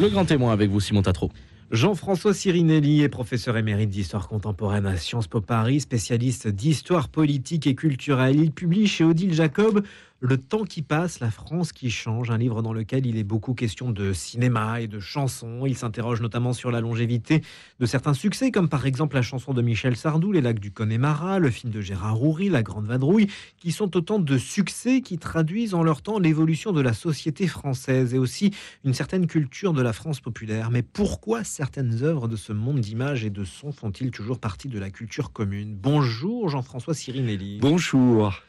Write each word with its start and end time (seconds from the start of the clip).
Le 0.00 0.08
grand 0.08 0.24
témoin 0.24 0.52
avec 0.52 0.70
vous, 0.70 0.80
Simon 0.80 1.02
Tatro. 1.02 1.30
Jean-François 1.70 2.34
Sirinelli 2.34 3.02
est 3.02 3.08
professeur 3.08 3.56
émérite 3.56 3.90
d'histoire 3.90 4.28
contemporaine 4.28 4.86
à 4.86 4.96
Sciences 4.96 5.26
Po 5.26 5.40
Paris, 5.40 5.80
spécialiste 5.80 6.48
d'histoire 6.48 7.08
politique 7.08 7.66
et 7.66 7.74
culturelle. 7.74 8.36
Il 8.36 8.52
publie 8.52 8.86
chez 8.86 9.04
Odile 9.04 9.32
Jacob 9.32 9.84
Le 10.24 10.36
temps 10.36 10.62
qui 10.62 10.82
passe, 10.82 11.18
la 11.18 11.32
France 11.32 11.72
qui 11.72 11.90
change, 11.90 12.30
un 12.30 12.38
livre 12.38 12.62
dans 12.62 12.72
lequel 12.72 13.06
il 13.06 13.16
est 13.16 13.24
beaucoup 13.24 13.54
question 13.54 13.90
de 13.90 14.12
cinéma 14.12 14.80
et 14.80 14.86
de 14.86 15.00
chansons. 15.00 15.66
Il 15.66 15.76
s'interroge 15.76 16.20
notamment 16.20 16.52
sur 16.52 16.70
la 16.70 16.80
longévité 16.80 17.42
de 17.80 17.86
certains 17.86 18.14
succès, 18.14 18.52
comme 18.52 18.68
par 18.68 18.86
exemple 18.86 19.16
la 19.16 19.22
chanson 19.22 19.52
de 19.52 19.60
Michel 19.62 19.96
Sardou, 19.96 20.30
Les 20.30 20.40
lacs 20.40 20.60
du 20.60 20.70
Connemara, 20.70 21.40
le 21.40 21.50
film 21.50 21.72
de 21.72 21.80
Gérard 21.80 22.14
Roury, 22.14 22.50
La 22.50 22.62
Grande 22.62 22.86
Vadrouille, 22.86 23.26
qui 23.58 23.72
sont 23.72 23.96
autant 23.96 24.20
de 24.20 24.38
succès 24.38 25.00
qui 25.00 25.18
traduisent 25.18 25.74
en 25.74 25.82
leur 25.82 26.02
temps 26.02 26.20
l'évolution 26.20 26.70
de 26.70 26.80
la 26.80 26.92
société 26.92 27.48
française 27.48 28.14
et 28.14 28.18
aussi 28.18 28.52
une 28.84 28.94
certaine 28.94 29.26
culture 29.26 29.72
de 29.72 29.82
la 29.82 29.92
France 29.92 30.20
populaire. 30.20 30.70
Mais 30.70 30.82
pourquoi 30.82 31.42
certaines 31.42 32.04
œuvres 32.04 32.28
de 32.28 32.36
ce 32.36 32.52
monde 32.52 32.78
d'images 32.78 33.24
et 33.24 33.30
de 33.30 33.42
sons 33.42 33.72
font-ils 33.72 34.12
toujours 34.12 34.38
partie 34.38 34.68
de 34.68 34.78
la 34.78 34.90
culture 34.90 35.32
commune? 35.32 35.74
Bonjour 35.74 36.48
Jean-François 36.48 36.94
Sirinelli. 36.94 37.58
Bonjour. 37.60 38.40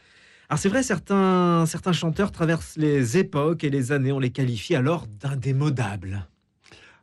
Alors 0.53 0.59
c'est 0.59 0.69
vrai, 0.69 0.83
certains, 0.83 1.65
certains 1.65 1.93
chanteurs 1.93 2.31
traversent 2.31 2.77
les 2.77 3.17
époques 3.17 3.63
et 3.63 3.71
les 3.71 3.91
années, 3.91 4.11
on 4.11 4.19
les 4.19 4.29
qualifie 4.29 4.75
alors 4.75 5.07
d'indémodables. 5.19 6.27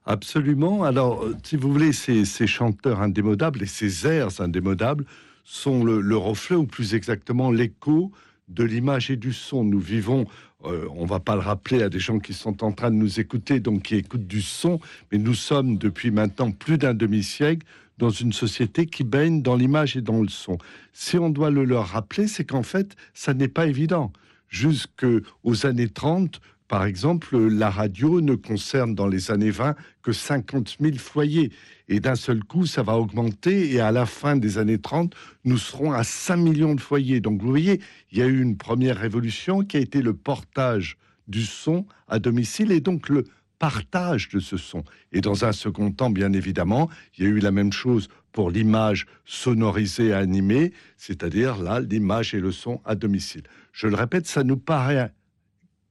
Absolument. 0.06 0.84
Alors, 0.84 1.24
euh, 1.24 1.34
si 1.42 1.56
vous 1.56 1.72
voulez, 1.72 1.92
ces, 1.92 2.24
ces, 2.24 2.46
chanteurs 2.46 3.00
indémodables 3.00 3.60
et 3.64 3.66
ces 3.66 4.06
airs 4.06 4.40
indémodables 4.40 5.04
sont 5.42 5.82
le, 5.82 6.00
le 6.00 6.16
reflet, 6.16 6.54
ou 6.54 6.64
plus 6.64 6.94
exactement 6.94 7.50
l'écho 7.50 8.12
de 8.46 8.62
l'image 8.62 9.10
et 9.10 9.16
du 9.16 9.32
son. 9.32 9.64
Nous 9.64 9.80
vivons, 9.80 10.26
euh, 10.64 10.86
on 10.94 11.04
va 11.04 11.18
pas 11.18 11.34
le 11.34 11.40
rappeler 11.40 11.82
à 11.82 11.88
des 11.88 11.98
gens 11.98 12.20
qui 12.20 12.34
sont 12.34 12.62
en 12.62 12.70
train 12.70 12.92
de 12.92 12.96
nous 12.96 13.18
écouter, 13.18 13.58
donc 13.58 13.82
qui 13.82 13.96
écoutent 13.96 14.28
du 14.28 14.42
son, 14.42 14.78
mais 15.10 15.18
nous 15.18 15.34
sommes 15.34 15.76
depuis 15.76 16.12
maintenant 16.12 16.52
plus 16.52 16.78
d'un 16.78 16.94
demi-siècle 16.94 17.66
dans 18.00 18.10
une 18.10 18.32
société 18.32 18.86
qui 18.86 19.04
baigne 19.04 19.42
dans 19.42 19.54
l'image 19.54 19.96
et 19.96 20.00
dans 20.00 20.22
le 20.22 20.28
son. 20.28 20.56
Si 20.92 21.18
on 21.18 21.28
doit 21.28 21.50
le 21.50 21.64
leur 21.64 21.86
rappeler, 21.88 22.26
c'est 22.26 22.44
qu'en 22.44 22.62
fait, 22.62 22.96
ça 23.14 23.34
n'est 23.34 23.48
pas 23.48 23.66
évident. 23.66 24.10
Jusqu'aux 24.48 25.66
années 25.66 25.88
30, 25.88 26.40
par 26.66 26.84
exemple, 26.84 27.36
la 27.36 27.68
radio 27.68 28.20
ne 28.20 28.34
concerne 28.34 28.94
dans 28.94 29.06
les 29.06 29.30
années 29.30 29.50
20 29.50 29.74
que 30.02 30.12
50 30.12 30.76
000 30.80 30.96
foyers. 30.96 31.52
Et 31.88 32.00
d'un 32.00 32.14
seul 32.14 32.42
coup, 32.42 32.64
ça 32.64 32.82
va 32.82 32.96
augmenter. 32.96 33.72
Et 33.72 33.80
à 33.80 33.92
la 33.92 34.06
fin 34.06 34.36
des 34.36 34.56
années 34.56 34.78
30, 34.78 35.14
nous 35.44 35.58
serons 35.58 35.92
à 35.92 36.02
5 36.02 36.36
millions 36.36 36.74
de 36.74 36.80
foyers. 36.80 37.20
Donc 37.20 37.42
vous 37.42 37.50
voyez, 37.50 37.80
il 38.12 38.18
y 38.18 38.22
a 38.22 38.26
eu 38.26 38.40
une 38.40 38.56
première 38.56 38.96
révolution 38.96 39.60
qui 39.60 39.76
a 39.76 39.80
été 39.80 40.00
le 40.00 40.14
portage 40.14 40.96
du 41.28 41.42
son 41.42 41.84
à 42.08 42.18
domicile 42.18 42.72
et 42.72 42.80
donc 42.80 43.08
le 43.08 43.24
partage 43.60 44.30
de 44.30 44.40
ce 44.40 44.56
son. 44.56 44.82
Et 45.12 45.20
dans 45.20 45.44
un 45.44 45.52
second 45.52 45.92
temps, 45.92 46.10
bien 46.10 46.32
évidemment, 46.32 46.88
il 47.16 47.24
y 47.24 47.26
a 47.28 47.30
eu 47.30 47.38
la 47.38 47.52
même 47.52 47.72
chose 47.72 48.08
pour 48.32 48.50
l'image 48.50 49.06
sonorisée 49.26 50.12
animée, 50.12 50.72
c'est-à-dire 50.96 51.62
là, 51.62 51.78
l'image 51.78 52.34
et 52.34 52.40
le 52.40 52.52
son 52.52 52.80
à 52.84 52.94
domicile. 52.94 53.42
Je 53.72 53.86
le 53.86 53.94
répète, 53.94 54.26
ça 54.26 54.44
nous 54.44 54.56
paraît, 54.56 55.12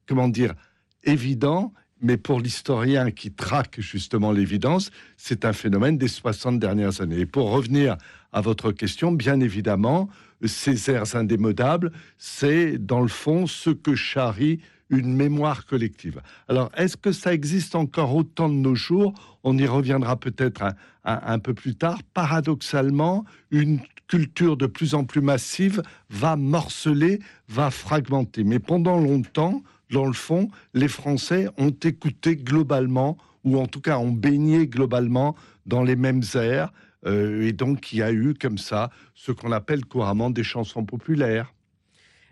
comment 0.08 0.28
dire, 0.28 0.56
évident, 1.04 1.72
mais 2.02 2.18
pour 2.18 2.40
l'historien 2.40 3.12
qui 3.12 3.32
traque 3.32 3.80
justement 3.80 4.32
l'évidence, 4.32 4.90
c'est 5.16 5.46
un 5.46 5.54
phénomène 5.54 5.98
des 5.98 6.08
60 6.08 6.60
dernières 6.60 7.02
années. 7.02 7.20
Et 7.20 7.26
pour 7.26 7.52
revenir 7.52 7.98
à 8.32 8.42
votre 8.42 8.72
question, 8.72 9.12
bien 9.12 9.40
évidemment, 9.42 10.10
ces 10.44 10.90
airs 10.90 11.16
indémodables, 11.16 11.92
c'est 12.18 12.78
dans 12.78 13.02
le 13.02 13.10
fond 13.10 13.46
ce 13.46 13.70
que 13.70 13.94
charrie 13.94 14.60
une 14.90 15.14
mémoire 15.14 15.66
collective. 15.66 16.22
Alors, 16.48 16.72
est-ce 16.76 16.98
que 16.98 17.12
ça 17.12 17.34
existe 17.34 17.76
encore 17.76 18.16
autant 18.16 18.50
de 18.50 18.56
nos 18.56 18.76
jours? 18.76 19.14
On 19.44 19.58
y 19.58 19.66
reviendra 19.66 20.16
peut-être 20.16 20.64
un, 21.04 21.40
peu 21.40 21.54
plus 21.54 21.76
tard. 21.76 22.00
Paradoxalement, 22.14 23.26
une 23.52 23.80
culture 24.08 24.58
de 24.58 24.66
plus 24.66 24.96
en 24.96 25.06
plus 25.06 25.22
massive 25.22 25.84
va 26.10 26.36
morceler, 26.36 27.20
va 27.48 27.70
fragmenter. 27.70 28.44
Mais 28.44 28.60
pendant 28.60 29.00
longtemps, 29.00 29.62
dans 29.92 30.06
le 30.06 30.14
fond, 30.14 30.50
les 30.74 30.88
Français 30.88 31.48
ont 31.58 31.70
écouté 31.70 32.36
globalement, 32.36 33.18
ou 33.44 33.60
en 33.60 33.68
tout 33.68 33.82
cas 33.82 33.98
ont 33.98 34.12
baigné 34.12 34.68
globalement 34.68 35.36
dans 35.66 35.84
les 35.84 35.96
mêmes 35.96 36.24
airs. 36.34 36.74
Euh, 37.06 37.48
et 37.48 37.54
donc, 37.54 37.94
il 37.94 38.00
y 38.00 38.04
a 38.04 38.12
eu 38.12 38.34
comme 38.34 38.58
ça 38.58 38.90
ce 39.14 39.32
qu'on 39.32 39.52
appelle 39.52 39.86
couramment 39.86 40.30
des 40.32 40.44
chansons 40.44 40.84
populaires. 40.84 41.54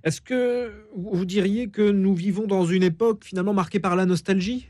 Est-ce 0.07 0.21
que 0.21 0.71
vous 0.95 1.25
diriez 1.25 1.67
que 1.67 1.81
nous 1.81 2.15
vivons 2.15 2.47
dans 2.47 2.63
une 2.63 2.83
époque 2.83 3.25
finalement 3.25 3.53
marquée 3.53 3.81
par 3.81 3.97
la 3.97 4.05
nostalgie? 4.05 4.69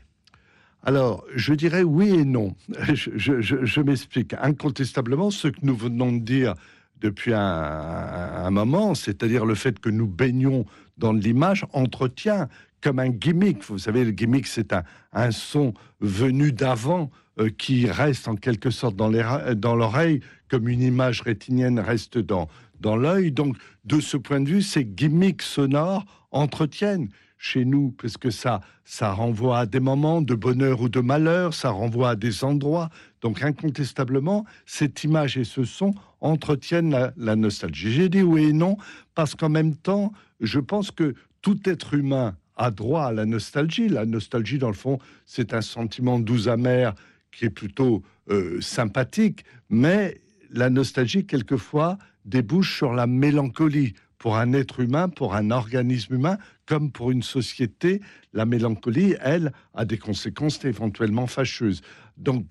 Alors, 0.82 1.24
je 1.32 1.54
dirais 1.54 1.84
oui 1.84 2.10
et 2.10 2.24
non. 2.24 2.56
Je, 2.92 3.80
m'explique. 3.80 4.34
Incontestablement, 4.42 5.30
ce 5.30 5.46
que 5.46 5.60
nous 5.62 5.76
venons 5.76 6.10
de 6.10 6.18
dire 6.18 6.54
depuis 7.00 7.34
un, 7.34 8.50
moment, 8.50 8.96
c'est-à-dire 8.96 9.46
le 9.46 9.54
fait 9.54 9.78
que 9.78 9.90
nous 9.90 10.08
baignons 10.08 10.66
dans 10.96 11.12
l'image, 11.12 11.64
entretient 11.72 12.48
comme 12.80 12.98
un 12.98 13.10
gimmick. 13.10 13.62
Vous 13.62 13.78
savez, 13.78 14.04
le 14.04 14.10
gimmick, 14.10 14.48
c'est 14.48 14.72
un, 14.72 14.82
un, 15.12 15.30
son 15.30 15.72
venu 16.00 16.50
d'avant 16.50 17.12
euh, 17.38 17.48
qui 17.48 17.88
reste 17.88 18.26
en 18.26 18.34
quelque 18.34 18.70
sorte 18.70 18.96
dans 18.96 19.76
l'oreille, 19.76 20.18
comme 20.48 20.66
une 20.66 20.82
image 20.82 21.20
rétinienne 21.20 21.78
reste 21.78 22.18
dans, 22.18 22.48
dans 22.80 22.96
l'œil. 22.96 23.32
Donc, 23.32 23.56
de 23.84 24.00
ce 24.00 24.16
point 24.16 24.40
de 24.40 24.48
vue, 24.48 24.62
ces 24.62 24.84
gimmicks 24.84 25.42
sonores 25.42 26.04
entretiennent 26.30 27.08
chez 27.38 27.64
nous, 27.64 27.92
parce 27.92 28.16
que 28.16 28.30
ça, 28.30 28.60
ça 28.84 29.12
renvoie 29.12 29.60
à 29.60 29.66
des 29.66 29.78
moments 29.78 30.20
de 30.20 30.34
bonheur 30.34 30.80
ou 30.80 30.88
de 30.88 31.00
malheur, 31.00 31.54
ça 31.54 31.70
renvoie 31.70 32.10
à 32.10 32.16
des 32.16 32.42
endroits. 32.42 32.90
Donc, 33.20 33.42
incontestablement, 33.42 34.44
cette 34.66 35.04
image 35.04 35.38
et 35.38 35.44
ce 35.44 35.64
son 35.64 35.94
entretiennent 36.20 37.12
la, 37.16 37.36
nostalgie. 37.36 37.92
J'ai 37.92 38.08
dit 38.08 38.22
oui 38.22 38.46
et 38.46 38.52
non, 38.52 38.76
parce 39.14 39.36
qu'en 39.36 39.48
même 39.48 39.76
temps, 39.76 40.12
je 40.40 40.58
pense 40.58 40.90
que 40.90 41.14
tout 41.40 41.58
être 41.68 41.94
humain 41.94 42.36
a 42.56 42.72
droit 42.72 43.04
à 43.04 43.12
la 43.12 43.24
nostalgie. 43.24 43.88
La 43.88 44.04
nostalgie, 44.04 44.58
dans 44.58 44.68
le 44.68 44.74
fond, 44.74 44.98
c'est 45.24 45.54
un 45.54 45.62
sentiment 45.62 46.18
doux 46.18 46.48
amer 46.48 46.94
qui 47.30 47.44
est 47.44 47.50
plutôt 47.50 48.02
euh, 48.30 48.60
sympathique, 48.60 49.44
mais 49.70 50.20
la 50.50 50.70
nostalgie, 50.70 51.24
quelquefois, 51.24 51.98
débouche 52.24 52.76
sur 52.76 52.92
la 52.92 53.06
mélancolie. 53.06 53.94
Pour 54.18 54.36
un 54.36 54.52
être 54.52 54.80
humain, 54.80 55.08
pour 55.08 55.36
un 55.36 55.52
organisme 55.52 56.16
humain, 56.16 56.38
comme 56.66 56.90
pour 56.90 57.12
une 57.12 57.22
société, 57.22 58.00
la 58.32 58.46
mélancolie, 58.46 59.14
elle, 59.20 59.52
a 59.74 59.84
des 59.84 59.96
conséquences 59.96 60.64
éventuellement 60.64 61.28
fâcheuses. 61.28 61.82
Donc, 62.16 62.50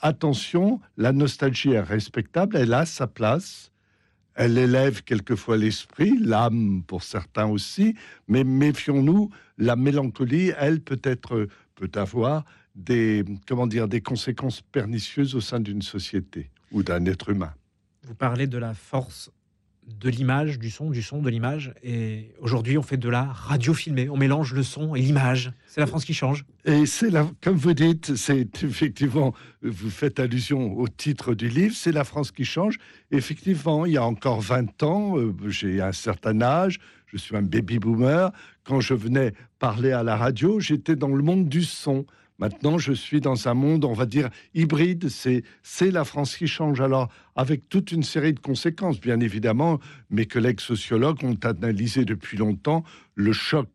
attention, 0.00 0.80
la 0.96 1.12
nostalgie 1.12 1.70
est 1.70 1.80
respectable, 1.80 2.56
elle 2.56 2.74
a 2.74 2.84
sa 2.84 3.06
place, 3.06 3.70
elle 4.34 4.58
élève 4.58 5.04
quelquefois 5.04 5.56
l'esprit, 5.56 6.18
l'âme 6.18 6.82
pour 6.84 7.04
certains 7.04 7.46
aussi, 7.46 7.94
mais 8.26 8.42
méfions-nous, 8.42 9.30
la 9.58 9.76
mélancolie, 9.76 10.52
elle 10.58 10.80
peut 10.80 11.00
être 11.04 11.48
peut 11.74 11.90
avoir 11.94 12.44
des 12.74 13.24
comment 13.46 13.66
dire 13.66 13.88
des 13.88 14.00
conséquences 14.00 14.60
pernicieuses 14.60 15.34
au 15.34 15.40
sein 15.40 15.60
d'une 15.60 15.82
société 15.82 16.50
ou 16.72 16.82
d'un 16.82 17.04
être 17.06 17.30
humain. 17.30 17.52
Vous 18.06 18.14
parlez 18.14 18.46
de 18.46 18.58
la 18.58 18.74
force 18.74 19.30
de 19.86 20.08
l'image, 20.08 20.58
du 20.58 20.70
son, 20.70 20.90
du 20.90 21.02
son, 21.02 21.20
de 21.20 21.28
l'image. 21.28 21.74
Et 21.82 22.32
aujourd'hui, 22.40 22.78
on 22.78 22.82
fait 22.82 22.96
de 22.96 23.08
la 23.08 23.24
radio 23.24 23.74
filmée. 23.74 24.08
On 24.08 24.16
mélange 24.16 24.54
le 24.54 24.62
son 24.62 24.94
et 24.94 25.00
l'image. 25.00 25.52
C'est 25.66 25.80
la 25.80 25.86
France 25.86 26.04
qui 26.04 26.14
change. 26.14 26.44
Et 26.64 26.86
c'est 26.86 27.10
comme 27.42 27.56
vous 27.56 27.74
dites, 27.74 28.16
c'est 28.16 28.62
effectivement, 28.62 29.34
vous 29.62 29.90
faites 29.90 30.20
allusion 30.20 30.76
au 30.78 30.88
titre 30.88 31.34
du 31.34 31.48
livre, 31.48 31.74
c'est 31.76 31.92
la 31.92 32.04
France 32.04 32.32
qui 32.32 32.44
change. 32.44 32.78
Effectivement, 33.10 33.86
il 33.86 33.92
y 33.92 33.96
a 33.96 34.04
encore 34.04 34.40
20 34.40 34.82
ans, 34.82 35.18
euh, 35.18 35.34
j'ai 35.48 35.80
un 35.80 35.92
certain 35.92 36.40
âge, 36.40 36.78
je 37.06 37.16
suis 37.18 37.36
un 37.36 37.42
baby 37.42 37.78
boomer. 37.78 38.30
Quand 38.64 38.80
je 38.80 38.94
venais 38.94 39.34
parler 39.58 39.92
à 39.92 40.02
la 40.02 40.16
radio, 40.16 40.60
j'étais 40.60 40.96
dans 40.96 41.14
le 41.14 41.22
monde 41.22 41.48
du 41.48 41.62
son. 41.62 42.06
Maintenant, 42.38 42.78
je 42.78 42.92
suis 42.92 43.20
dans 43.20 43.46
un 43.48 43.54
monde, 43.54 43.84
on 43.84 43.92
va 43.92 44.06
dire, 44.06 44.28
hybride. 44.54 45.08
C'est, 45.08 45.44
c'est 45.62 45.90
la 45.90 46.04
France 46.04 46.36
qui 46.36 46.48
change. 46.48 46.80
Alors, 46.80 47.08
avec 47.36 47.68
toute 47.68 47.92
une 47.92 48.02
série 48.02 48.32
de 48.32 48.40
conséquences, 48.40 49.00
bien 49.00 49.20
évidemment, 49.20 49.78
mes 50.10 50.26
collègues 50.26 50.60
sociologues 50.60 51.22
ont 51.22 51.38
analysé 51.44 52.04
depuis 52.04 52.36
longtemps 52.36 52.82
le 53.14 53.32
choc. 53.32 53.68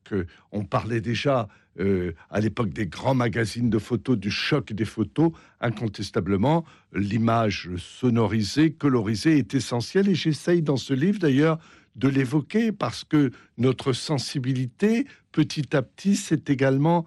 On 0.51 0.65
parlait 0.65 0.99
déjà 0.99 1.47
euh, 1.79 2.11
à 2.29 2.41
l'époque 2.41 2.71
des 2.71 2.87
grands 2.87 3.15
magazines 3.15 3.69
de 3.69 3.79
photos, 3.79 4.17
du 4.17 4.31
choc 4.31 4.73
des 4.73 4.85
photos. 4.85 5.31
Incontestablement, 5.61 6.65
l'image 6.93 7.69
sonorisée, 7.77 8.73
colorisée 8.73 9.37
est 9.37 9.55
essentielle. 9.55 10.09
Et 10.09 10.15
j'essaye 10.15 10.61
dans 10.61 10.77
ce 10.77 10.93
livre, 10.93 11.19
d'ailleurs, 11.19 11.59
de 11.95 12.09
l'évoquer 12.09 12.73
parce 12.73 13.05
que 13.05 13.31
notre 13.57 13.93
sensibilité, 13.93 15.05
petit 15.31 15.75
à 15.75 15.81
petit, 15.81 16.17
s'est 16.17 16.43
également 16.47 17.05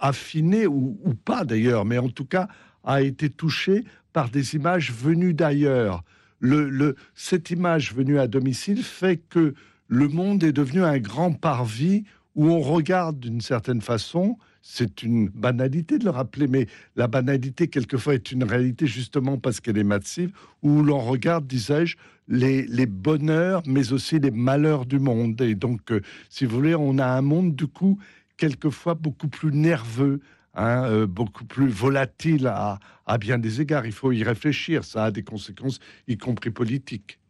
affiné 0.00 0.66
ou, 0.66 0.96
pas 1.24 1.44
d'ailleurs, 1.44 1.84
mais 1.84 1.98
en 1.98 2.08
tout 2.08 2.24
cas 2.24 2.48
a 2.84 3.02
été 3.02 3.28
touché 3.28 3.84
par 4.12 4.30
des 4.30 4.54
images 4.54 4.92
venues 4.92 5.34
d'ailleurs. 5.34 6.02
Le, 6.40 6.68
le, 6.68 6.96
cette 7.14 7.50
image 7.50 7.94
venue 7.94 8.18
à 8.18 8.26
domicile 8.26 8.82
fait 8.82 9.18
que 9.28 9.54
le 9.88 10.08
monde 10.08 10.42
est 10.42 10.52
devenu 10.52 10.82
un 10.82 10.98
grand 10.98 11.32
parvis 11.32 12.04
où 12.34 12.46
on 12.46 12.60
regarde 12.60 13.20
d'une 13.20 13.42
certaine 13.42 13.82
façon 13.82 14.38
c'est 14.62 15.02
une 15.02 15.28
banalité 15.28 15.98
de 15.98 16.04
le 16.04 16.10
rappeler, 16.10 16.46
mais 16.46 16.66
la 16.96 17.06
banalité, 17.06 17.68
quelquefois, 17.68 18.14
est 18.14 18.30
une 18.30 18.44
réalité 18.44 18.86
justement 18.86 19.38
parce 19.38 19.60
qu'elle 19.60 19.78
est 19.78 19.84
massive, 19.84 20.32
où 20.62 20.82
l'on 20.82 21.00
regarde, 21.00 21.46
disais-je, 21.46 21.96
les, 22.28 22.62
les, 22.66 22.86
bonheurs, 22.86 23.62
mais 23.66 23.92
aussi 23.92 24.20
les 24.20 24.30
malheurs 24.30 24.86
du 24.86 24.98
monde. 24.98 25.40
Et 25.40 25.54
donc, 25.54 25.90
euh, 25.90 26.00
si 26.28 26.44
vous 26.44 26.56
voulez, 26.56 26.74
on 26.74 26.98
a 26.98 27.06
un 27.06 27.22
monde, 27.22 27.56
du 27.56 27.66
coup, 27.66 27.98
quelquefois 28.40 28.94
beaucoup 28.94 29.28
plus 29.28 29.52
nerveux, 29.52 30.20
Hein, 30.54 30.84
euh, 30.86 31.06
beaucoup 31.06 31.44
plus 31.44 31.68
volatile 31.68 32.48
à, 32.48 32.80
à, 33.06 33.18
bien 33.18 33.38
des 33.38 33.60
égards. 33.60 33.86
Il 33.86 33.92
faut 33.92 34.10
y 34.10 34.24
réfléchir. 34.24 34.82
Ça 34.82 35.04
a 35.04 35.10
des 35.12 35.22
conséquences, 35.22 35.78
y 36.08 36.18
compris 36.18 36.50
politiques. 36.50 37.20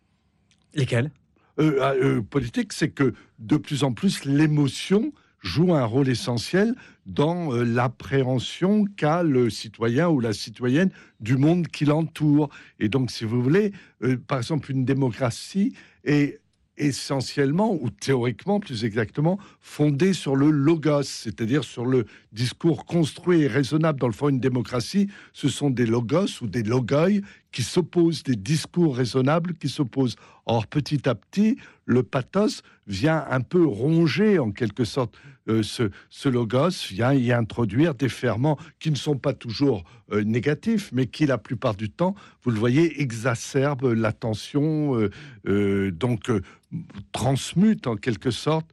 Lesquelles? 0.75 1.11
Euh, 1.59 1.79
ah, 1.83 1.93
euh, 1.93 2.23
Politique, 2.23 2.73
c'est 2.73 2.89
que 2.89 3.13
de 3.39 3.57
plus 3.59 3.85
en 3.85 3.93
plus 3.93 4.25
l'émotion 4.25 5.13
joue 5.43 5.75
un 5.75 5.85
rôle 5.85 6.09
essentiel 6.09 6.75
dans 7.05 7.53
l'appréhension 7.53 8.87
qu'a 8.97 9.23
le 9.23 9.51
citoyen 9.51 10.09
ou 10.09 10.21
la 10.21 10.33
citoyenne 10.33 10.91
du 11.21 11.37
monde 11.37 11.69
qui 11.69 11.85
l'entoure. 11.85 12.49
Et 12.79 12.89
donc, 12.89 13.11
si 13.11 13.25
vous 13.25 13.43
voulez, 13.43 13.73
par 14.27 14.39
exemple, 14.39 14.71
une 14.71 14.85
démocratie 14.85 15.75
est 16.05 16.41
essentiellement, 16.81 17.73
ou 17.75 17.91
théoriquement 17.91 18.61
plus 18.61 18.85
exactement, 18.85 19.39
fondé 19.61 20.13
sur 20.13 20.37
le 20.37 20.51
logos, 20.51 21.03
c'est-à-dire 21.03 21.65
sur 21.65 21.87
le 21.87 22.07
discours 22.33 22.85
construit 22.87 23.43
et 23.43 23.47
raisonnable. 23.47 24.01
Dans 24.01 24.07
le 24.07 24.13
fond, 24.13 24.29
une 24.29 24.41
démocratie, 24.41 25.09
ce 25.33 25.49
sont 25.49 25.71
des 25.71 25.87
logos 25.87 26.43
ou 26.43 26.47
des 26.47 26.63
logoi 26.63 27.09
qui 27.53 27.63
s'opposent, 27.63 28.23
des 28.23 28.37
discours 28.37 28.97
raisonnables 28.97 29.55
qui 29.55 29.69
s'opposent. 29.69 30.17
Or, 30.47 30.67
petit 30.67 31.09
à 31.09 31.15
petit, 31.15 31.59
le 31.85 32.03
pathos 32.03 32.63
vient 32.87 33.25
un 33.29 33.41
peu 33.41 33.65
ronger, 33.65 34.39
en 34.39 34.51
quelque 34.51 34.85
sorte, 34.85 35.17
euh, 35.49 35.63
ce, 35.63 36.29
logos, 36.29 36.89
vient 36.91 37.13
y 37.13 37.33
introduire 37.33 37.95
des 37.95 38.09
ferments 38.09 38.59
qui 38.79 38.91
ne 38.91 38.97
sont 38.97 39.17
pas 39.17 39.33
toujours 39.33 39.85
euh, 40.13 40.23
négatifs, 40.23 40.91
mais 40.93 41.07
qui, 41.07 41.27
la 41.27 41.39
plupart 41.39 41.75
du 41.75 41.91
temps, 41.91 42.15
vous 42.43 42.51
le 42.51 42.59
voyez, 42.59 43.01
exacerbent 43.01 43.93
la 43.93 44.13
tension, 44.13 45.09
euh, 45.47 45.91
donc 45.91 46.31
transmutent 47.13 47.87
en 47.87 47.97
quelque 47.97 48.31
sorte 48.31 48.67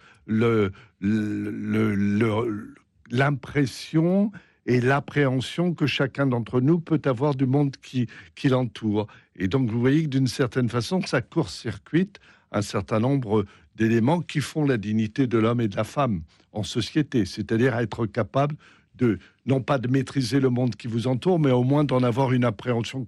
l'impression 3.09 4.31
et 4.67 4.81
l'appréhension 4.81 5.73
que 5.73 5.87
chacun 5.87 6.27
d'entre 6.27 6.59
nous 6.59 6.79
peut 6.79 7.01
avoir 7.05 7.33
du 7.33 7.45
monde 7.45 7.75
qui, 7.81 8.07
l'entoure. 8.43 9.07
Et 9.37 9.47
donc, 9.47 9.69
vous 9.71 9.79
voyez 9.79 10.03
que 10.03 10.09
d'une 10.09 10.27
certaine 10.27 10.69
façon, 10.69 11.01
ça 11.01 11.21
court-circuite 11.21 12.19
un 12.51 12.61
certain 12.61 12.99
nombre 12.99 13.45
d'éléments 13.75 14.21
qui 14.21 14.41
font 14.41 14.65
la 14.65 14.77
dignité 14.77 15.25
de 15.25 15.37
l'homme 15.37 15.61
et 15.61 15.67
de 15.69 15.75
la 15.75 15.83
femme 15.85 16.21
en 16.51 16.63
société, 16.63 17.25
c'est-à-dire 17.25 17.77
être 17.77 18.05
capable 18.05 18.55
de, 18.95 19.19
non 19.45 19.61
pas 19.61 19.77
de 19.77 19.87
maîtriser 19.87 20.39
le 20.39 20.49
monde 20.49 20.75
qui 20.75 20.87
vous 20.87 21.07
entoure, 21.07 21.39
mais 21.39 21.51
au 21.51 21.63
moins 21.63 21.83
d'en 21.83 22.03
avoir 22.03 22.33
une 22.33 22.43
appréhension 22.43 23.05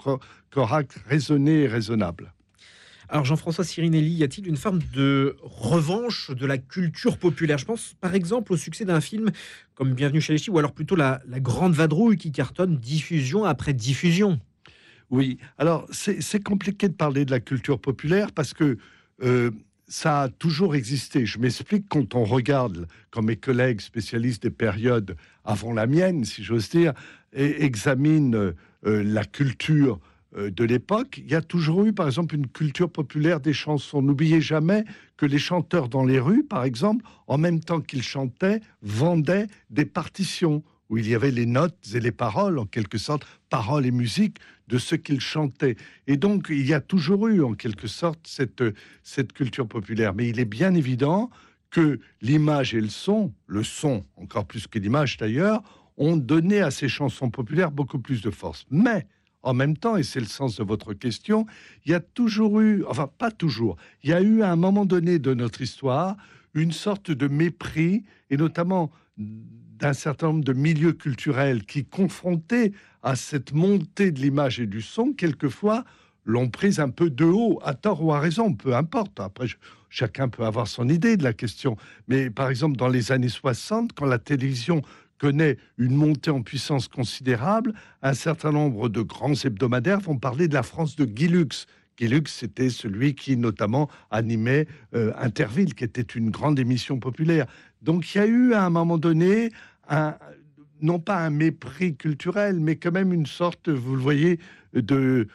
correcte, 0.52 1.00
raisonnée 1.08 1.64
et 1.64 1.68
raisonnable. 1.68 2.32
Alors 3.12 3.26
Jean-François 3.26 3.64
Sirinelli, 3.64 4.12
y 4.12 4.24
a-t-il 4.24 4.48
une 4.48 4.56
forme 4.56 4.82
de 4.94 5.36
revanche 5.42 6.30
de 6.30 6.46
la 6.46 6.60
culture 6.60 7.18
populaire? 7.18 7.58
Je 7.58 7.66
pense 7.66 7.96
par 8.00 8.14
exemple 8.14 8.54
au 8.54 8.58
succès 8.58 8.86
d'un 8.86 9.02
film 9.02 9.32
comme 9.74 9.96
Bienvenue 9.96 10.22
chez 10.22 10.34
les 10.34 10.38
Ch'tis, 10.38 10.52
ou 10.52 10.60
alors 10.60 10.74
plutôt 10.74 10.96
la, 10.96 11.20
Grande 11.28 11.74
Vadrouille 11.74 12.18
qui 12.18 12.32
cartonne 12.32 12.78
diffusion 12.78 13.46
après 13.46 13.74
diffusion. 13.74 14.40
Oui, 15.10 15.40
alors 15.58 15.88
c'est 15.92 16.44
compliqué 16.44 16.88
de 16.88 16.94
parler 16.94 17.26
de 17.26 17.32
la 17.32 17.40
culture 17.40 17.80
populaire 17.80 18.32
parce 18.32 18.54
que 18.54 18.78
euh, 19.24 19.50
ça 19.88 20.22
a 20.22 20.30
toujours 20.30 20.76
existé. 20.76 21.26
Je 21.26 21.40
m'explique 21.40 21.86
quand 21.90 22.14
on 22.14 22.26
regarde, 22.26 22.88
comme 23.10 23.26
mes 23.26 23.38
collègues 23.38 23.82
spécialistes 23.82 24.44
des 24.44 24.52
périodes 24.52 25.18
avant 25.44 25.74
la 25.74 25.88
mienne, 25.88 26.26
si 26.26 26.44
j'ose 26.44 26.70
dire, 26.70 26.94
et 27.34 27.64
examinent 27.66 28.36
euh, 28.36 28.54
la 28.84 29.26
culture 29.26 30.00
de 30.38 30.64
l'époque, 30.64 31.18
il 31.18 31.32
y 31.32 31.36
a 31.36 31.42
toujours 31.42 31.86
eu, 31.86 31.94
par 31.94 32.06
exemple, 32.06 32.36
une 32.36 32.48
culture 32.48 32.90
populaire 32.90 33.40
des 33.40 33.54
chansons. 33.54 34.02
N'oubliez 34.02 34.42
jamais 34.42 34.86
que 35.18 35.26
les 35.26 35.40
chanteurs 35.40 35.90
dans 35.90 36.06
les 36.06 36.20
rues, 36.20 36.44
par 36.44 36.64
exemple, 36.64 37.04
en 37.28 37.38
même 37.38 37.60
temps 37.60 37.82
qu'ils 37.82 38.04
chantaient, 38.04 38.62
vendaient 38.82 39.48
des 39.70 39.86
partitions 39.86 40.64
où 40.90 40.98
il 40.98 41.08
y 41.08 41.16
avait 41.16 41.32
les 41.32 41.46
notes 41.46 41.78
et 41.94 42.00
les 42.00 42.12
paroles, 42.12 42.58
en 42.58 42.66
quelque 42.66 42.98
sorte, 42.98 43.26
paroles 43.50 43.86
et 43.86 43.92
musique 43.92 44.38
de 44.68 44.78
ce 44.78 44.96
qu'ils 44.96 45.22
chantaient. 45.22 45.76
Et 46.08 46.18
donc, 46.18 46.48
il 46.50 46.66
y 46.68 46.74
a 46.74 46.82
toujours 46.82 47.28
eu, 47.28 47.44
en 47.44 47.54
quelque 47.54 47.88
sorte, 47.88 48.20
cette, 48.26 48.64
cette 49.04 49.34
culture 49.34 49.68
populaire. 49.68 50.14
Mais 50.14 50.30
il 50.30 50.40
est 50.40 50.46
bien 50.46 50.74
évident 50.74 51.30
que 51.70 52.00
l'image 52.22 52.74
et 52.74 52.82
le 52.82 52.90
son, 52.90 53.34
le 53.46 53.64
son 53.64 54.04
encore 54.16 54.46
plus 54.46 54.68
que 54.68 54.80
l'image 54.80 55.18
d'ailleurs, 55.18 55.62
ont 55.98 56.18
donné 56.18 56.62
à 56.62 56.72
ces 56.72 56.88
chansons 56.88 57.30
populaires 57.30 57.72
beaucoup 57.72 58.00
plus 58.00 58.22
de 58.22 58.32
force. 58.32 58.66
Mais 58.72 59.06
en 59.42 59.54
même 59.54 59.78
temps, 59.78 59.96
et 59.96 60.04
c'est 60.04 60.20
le 60.20 60.26
sens 60.26 60.58
de 60.58 60.64
votre 60.64 60.94
question, 60.94 61.46
il 61.86 61.92
y 61.92 61.96
a 61.96 62.00
toujours 62.00 62.60
eu, 62.60 62.84
enfin 62.88 63.10
pas 63.18 63.32
toujours, 63.32 63.78
il 64.04 64.10
y 64.10 64.14
a 64.14 64.22
eu 64.22 64.42
à 64.42 64.52
un 64.52 64.56
moment 64.56 64.86
donné 64.86 65.20
de 65.20 65.34
notre 65.34 65.62
histoire 65.62 66.18
une 66.54 66.72
sorte 66.72 67.12
de 67.12 67.28
mépris, 67.28 68.04
et 68.30 68.38
notamment 68.38 68.92
d'un 69.18 69.94
certain 69.94 70.28
nombre 70.28 70.44
de 70.44 70.54
milieux 70.54 70.94
culturels 70.94 71.64
qui, 71.64 71.86
confrontés 71.86 72.74
à 73.02 73.16
cette 73.16 73.54
montée 73.54 74.12
de 74.12 74.20
l'image 74.20 74.60
et 74.60 74.68
du 74.68 74.82
son, 74.82 75.14
quelquefois 75.14 75.86
l'ont 76.26 76.50
prise 76.50 76.80
un 76.80 76.90
peu 76.90 77.10
de 77.10 77.26
haut, 77.26 77.60
à 77.64 77.74
tort 77.74 78.04
ou 78.04 78.14
à 78.14 78.20
raison, 78.20 78.54
peu 78.54 78.76
importe. 78.76 79.20
Après, 79.20 79.48
chacun 79.90 80.28
peut 80.28 80.44
avoir 80.44 80.68
son 80.68 80.90
idée 80.90 81.18
de 81.18 81.24
la 81.24 81.34
question. 81.34 81.78
Mais 82.08 82.30
par 82.30 82.50
exemple, 82.50 82.78
dans 82.78 82.90
les 82.90 83.12
années 83.12 83.30
60, 83.30 83.94
quand 83.94 84.06
la 84.06 84.20
télévision 84.20 84.82
connaît 85.20 85.58
une 85.78 85.96
montée 85.96 86.32
en 86.32 86.42
puissance 86.42 86.88
considérable, 86.88 87.74
un 88.02 88.14
certain 88.16 88.52
nombre 88.52 88.90
de 88.90 89.02
grands 89.02 89.34
hebdomadaires 89.34 90.00
vont 90.00 90.18
parler 90.18 90.48
de 90.48 90.56
la 90.56 90.64
France 90.64 90.96
de 90.96 91.06
Guy 91.06 91.28
Lux. 91.28 91.68
Guy 92.00 92.10
c'était 92.28 92.70
celui 92.70 93.14
qui 93.14 93.38
notamment 93.38 93.90
animait 94.10 94.68
euh, 94.96 95.12
Interville, 95.18 95.76
qui 95.76 95.84
était 95.84 96.02
une 96.02 96.32
grande 96.32 96.58
émission 96.58 96.98
populaire. 96.98 97.46
Donc 97.82 98.16
il 98.16 98.18
y 98.18 98.22
a 98.22 98.26
eu 98.26 98.54
à 98.54 98.66
un 98.66 98.70
moment 98.70 98.98
donné, 98.98 99.52
un, 99.90 100.16
non 100.82 101.00
pas 101.00 101.18
un 101.18 101.30
mépris 101.30 101.96
culturel, 101.96 102.60
mais 102.60 102.78
quand 102.78 102.92
même 102.92 103.14
une 103.14 103.26
sorte, 103.26 103.70
vous 103.70 103.96
le 103.96 104.02
voyez, 104.02 104.40
de, 104.74 105.28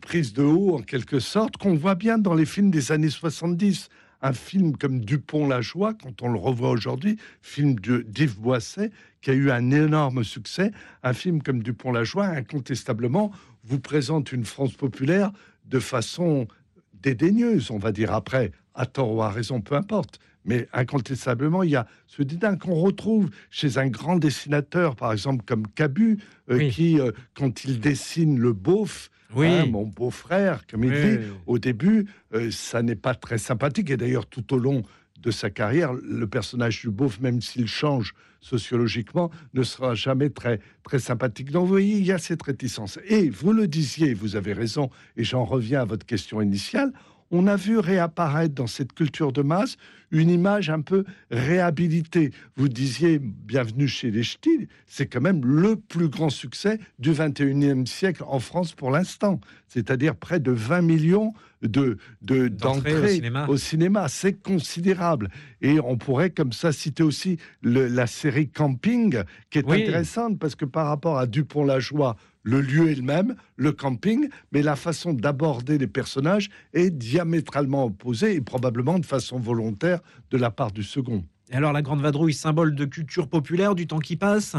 prise 0.00 0.32
de 0.32 0.42
haut 0.42 0.76
en 0.76 0.82
quelque 0.82 1.20
sorte, 1.20 1.56
qu'on 1.56 1.74
voit 1.74 1.94
bien 1.94 2.18
dans 2.18 2.34
les 2.34 2.46
films 2.46 2.70
des 2.70 2.92
années 2.92 3.10
70 3.10 3.88
un 4.20 4.32
film 4.32 4.76
comme 4.76 5.00
Dupont-la 5.00 5.60
Joie, 5.60 5.94
quand 5.94 6.22
on 6.22 6.28
le 6.28 6.38
revoit 6.38 6.70
aujourd'hui, 6.70 7.18
film 7.40 7.76
d'Yves 7.78 8.40
Boisset, 8.40 8.90
qui 9.20 9.30
a 9.30 9.34
eu 9.34 9.50
un 9.50 9.70
énorme 9.70 10.24
succès, 10.24 10.70
un 11.02 11.12
film 11.12 11.42
comme 11.42 11.62
Dupont-la 11.62 12.04
Joie, 12.04 12.26
incontestablement, 12.26 13.32
vous 13.64 13.80
présente 13.80 14.32
une 14.32 14.44
France 14.44 14.72
populaire 14.72 15.32
de 15.64 15.78
façon 15.78 16.46
dédaigneuse, 16.94 17.70
on 17.70 17.78
va 17.78 17.92
dire 17.92 18.12
après, 18.12 18.52
à 18.74 18.86
tort 18.86 19.14
ou 19.14 19.22
à 19.22 19.30
raison, 19.30 19.60
peu 19.60 19.74
importe. 19.74 20.18
Mais 20.44 20.66
incontestablement, 20.72 21.62
il 21.62 21.70
y 21.70 21.76
a 21.76 21.86
ce 22.06 22.22
dédain 22.22 22.56
qu'on 22.56 22.74
retrouve 22.74 23.28
chez 23.50 23.76
un 23.76 23.88
grand 23.88 24.16
dessinateur, 24.16 24.96
par 24.96 25.12
exemple 25.12 25.44
comme 25.44 25.66
Cabu, 25.68 26.18
euh, 26.50 26.70
qui, 26.70 26.98
euh, 26.98 27.12
quand 27.34 27.64
il 27.64 27.80
dessine 27.80 28.38
le 28.38 28.52
beauf, 28.52 29.10
oui. 29.34 29.46
Hein, 29.46 29.66
mon 29.66 29.84
beau-frère, 29.84 30.66
comme 30.66 30.84
il 30.84 30.90
dit, 30.90 31.26
au 31.46 31.58
début, 31.58 32.06
euh, 32.32 32.50
ça 32.50 32.82
n'est 32.82 32.96
pas 32.96 33.14
très 33.14 33.38
sympathique. 33.38 33.90
Et 33.90 33.96
d'ailleurs, 33.96 34.26
tout 34.26 34.54
au 34.54 34.58
long 34.58 34.82
de 35.20 35.30
sa 35.30 35.50
carrière, 35.50 35.92
le 35.92 36.26
personnage 36.26 36.80
du 36.80 36.90
beauf, 36.90 37.20
même 37.20 37.40
s'il 37.40 37.66
change 37.66 38.14
sociologiquement, 38.40 39.30
ne 39.54 39.62
sera 39.62 39.94
jamais 39.94 40.30
très, 40.30 40.60
très 40.84 40.98
sympathique. 40.98 41.50
Donc, 41.50 41.62
vous 41.62 41.72
voyez, 41.72 41.96
il 41.96 42.04
y 42.04 42.12
a 42.12 42.18
cette 42.18 42.42
réticence. 42.42 42.98
Et 43.08 43.30
vous 43.30 43.52
le 43.52 43.66
disiez, 43.66 44.14
vous 44.14 44.36
avez 44.36 44.52
raison, 44.52 44.90
et 45.16 45.24
j'en 45.24 45.44
reviens 45.44 45.82
à 45.82 45.84
votre 45.84 46.06
question 46.06 46.40
initiale, 46.40 46.92
on 47.30 47.46
a 47.46 47.56
vu 47.56 47.78
réapparaître 47.78 48.54
dans 48.54 48.66
cette 48.66 48.92
culture 48.92 49.32
de 49.32 49.42
masse 49.42 49.76
une 50.10 50.30
image 50.30 50.70
un 50.70 50.80
peu 50.80 51.04
réhabilitée. 51.30 52.32
Vous 52.56 52.68
disiez 52.68 53.18
Bienvenue 53.18 53.88
chez 53.88 54.10
les 54.10 54.22
Ch'tis, 54.22 54.68
c'est 54.86 55.06
quand 55.06 55.20
même 55.20 55.44
le 55.44 55.76
plus 55.76 56.08
grand 56.08 56.30
succès 56.30 56.78
du 56.98 57.12
21e 57.12 57.86
siècle 57.86 58.22
en 58.26 58.40
France 58.40 58.72
pour 58.72 58.90
l'instant, 58.90 59.40
c'est-à-dire 59.68 60.16
près 60.16 60.40
de 60.40 60.52
20 60.52 60.82
millions 60.82 61.32
de 61.62 61.98
d'entrées 62.22 63.18
au 63.48 63.56
cinéma. 63.56 64.08
C'est 64.08 64.34
considérable. 64.34 65.28
Et 65.60 65.80
on 65.80 65.96
pourrait 65.96 66.30
comme 66.30 66.52
ça 66.52 66.72
citer 66.72 67.02
aussi 67.02 67.38
la 67.62 68.06
série 68.06 68.48
Camping, 68.48 69.22
qui 69.50 69.58
est 69.58 69.68
intéressante 69.68 70.38
parce 70.38 70.54
que 70.54 70.64
par 70.64 70.86
rapport 70.86 71.18
à 71.18 71.26
Dupont-la-Joie, 71.26 72.16
le 72.48 72.62
lieu 72.62 72.90
est 72.90 72.94
le 72.94 73.02
même, 73.02 73.34
le 73.56 73.72
camping, 73.72 74.28
mais 74.52 74.62
la 74.62 74.74
façon 74.74 75.12
d'aborder 75.12 75.76
les 75.76 75.86
personnages 75.86 76.48
est 76.72 76.90
diamétralement 76.90 77.84
opposée 77.84 78.36
et 78.36 78.40
probablement 78.40 78.98
de 78.98 79.04
façon 79.04 79.38
volontaire 79.38 79.97
de 80.30 80.38
la 80.38 80.50
part 80.50 80.72
du 80.72 80.82
second. 80.82 81.24
Et 81.50 81.54
alors 81.54 81.72
la 81.72 81.80
Grande 81.80 82.02
Vadrouille, 82.02 82.34
symbole 82.34 82.74
de 82.74 82.84
culture 82.84 83.28
populaire 83.28 83.74
du 83.74 83.86
temps 83.86 84.00
qui 84.00 84.16
passe? 84.16 84.54